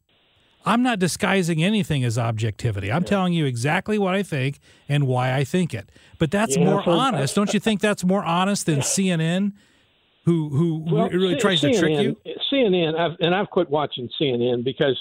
I'm 0.66 0.82
not 0.82 0.98
disguising 0.98 1.62
anything 1.62 2.04
as 2.04 2.18
objectivity. 2.18 2.90
I'm 2.90 3.04
telling 3.04 3.32
you 3.32 3.44
exactly 3.44 3.98
what 3.98 4.14
I 4.14 4.22
think 4.22 4.60
and 4.88 5.06
why 5.06 5.34
I 5.34 5.44
think 5.44 5.74
it. 5.74 5.90
But 6.18 6.30
that's 6.30 6.56
Yeah, 6.56 6.64
more 6.64 6.82
so- 6.84 6.92
honest. 6.92 7.34
Don't 7.34 7.52
you 7.52 7.60
think 7.60 7.80
that's 7.80 8.04
more 8.04 8.24
honest 8.24 8.66
than 8.66 8.78
CNN 8.80 9.52
who 10.24 10.48
who 10.48 10.84
Well, 10.90 11.08
really 11.10 11.34
C- 11.34 11.40
tries 11.40 11.60
to 11.60 11.78
trick 11.78 12.00
you? 12.00 12.16
CNN, 12.50 12.98
I've, 12.98 13.16
and 13.20 13.34
I've 13.34 13.50
quit 13.50 13.68
watching 13.68 14.08
CNN 14.20 14.64
because 14.64 14.98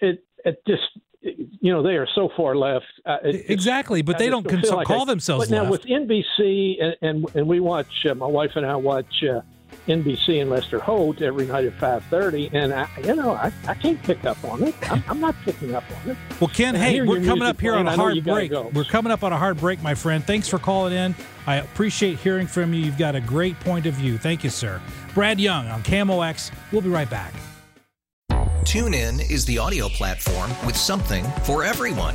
it 0.00 0.24
it 0.44 0.60
just 0.66 0.82
you 1.22 1.72
know 1.72 1.82
they 1.82 1.96
are 1.96 2.08
so 2.14 2.30
far 2.36 2.56
left. 2.56 2.86
Uh, 3.06 3.18
it 3.22 3.44
Exactly, 3.48 4.02
but 4.02 4.16
I 4.16 4.18
they 4.20 4.28
don't 4.30 4.48
cons- 4.48 4.70
like 4.70 4.86
call 4.88 5.02
I- 5.02 5.04
themselves 5.04 5.48
But 5.48 5.54
now 5.54 5.70
left. 5.70 5.84
with 5.84 5.86
NBC 5.86 6.82
and 6.82 6.96
and, 7.02 7.36
and 7.36 7.46
we 7.46 7.60
watch 7.60 8.06
uh, 8.06 8.14
my 8.14 8.26
wife 8.26 8.52
and 8.56 8.66
I 8.66 8.74
watch 8.74 9.22
uh, 9.22 9.42
NBC 9.88 10.40
and 10.40 10.50
Lester 10.50 10.78
Holt 10.78 11.20
every 11.22 11.46
night 11.46 11.64
at 11.64 11.72
five 11.74 12.04
thirty, 12.04 12.50
and 12.52 12.72
I 12.72 12.88
you 13.04 13.14
know 13.16 13.32
I, 13.34 13.52
I 13.66 13.74
can't 13.74 14.00
pick 14.02 14.24
up 14.24 14.42
on 14.44 14.62
it. 14.62 14.74
I'm, 14.90 15.02
I'm 15.08 15.20
not 15.20 15.34
picking 15.44 15.74
up 15.74 15.84
on 16.04 16.10
it. 16.10 16.16
Well, 16.40 16.48
Ken, 16.48 16.74
And 16.74 16.82
hey, 16.84 17.00
we're 17.00 17.24
coming 17.24 17.42
up 17.48 17.60
here 17.60 17.74
on 17.74 17.84
playing. 17.84 17.88
a 17.88 17.90
I 17.92 17.96
know 17.96 18.02
hard 18.14 18.24
break. 18.24 18.50
go. 18.50 18.70
We're 18.74 18.84
coming 18.84 19.10
up 19.12 19.24
on 19.24 19.32
a 19.32 19.38
hard 19.38 19.56
break, 19.58 19.82
my 19.82 19.94
friend. 19.94 20.24
Thanks 20.24 20.48
for 20.48 20.58
calling 20.58 20.92
in. 20.92 21.14
I 21.46 21.56
appreciate 21.56 22.18
hearing 22.18 22.46
from 22.46 22.72
you. 22.74 22.80
You've 22.80 22.98
got 22.98 23.14
a 23.16 23.20
great 23.20 23.58
point 23.60 23.86
of 23.86 23.94
view. 23.94 24.18
Thank 24.18 24.44
you, 24.44 24.50
sir. 24.50 24.80
Brad 25.14 25.40
Young 25.40 25.66
on 25.68 25.82
KMOX. 25.82 26.52
We'll 26.72 26.82
be 26.82 26.90
right 26.90 27.10
back. 27.10 27.32
TuneIn 28.64 29.28
is 29.30 29.44
the 29.46 29.58
audio 29.58 29.88
platform 29.88 30.50
with 30.66 30.76
something 30.76 31.24
for 31.42 31.64
everyone. 31.64 32.14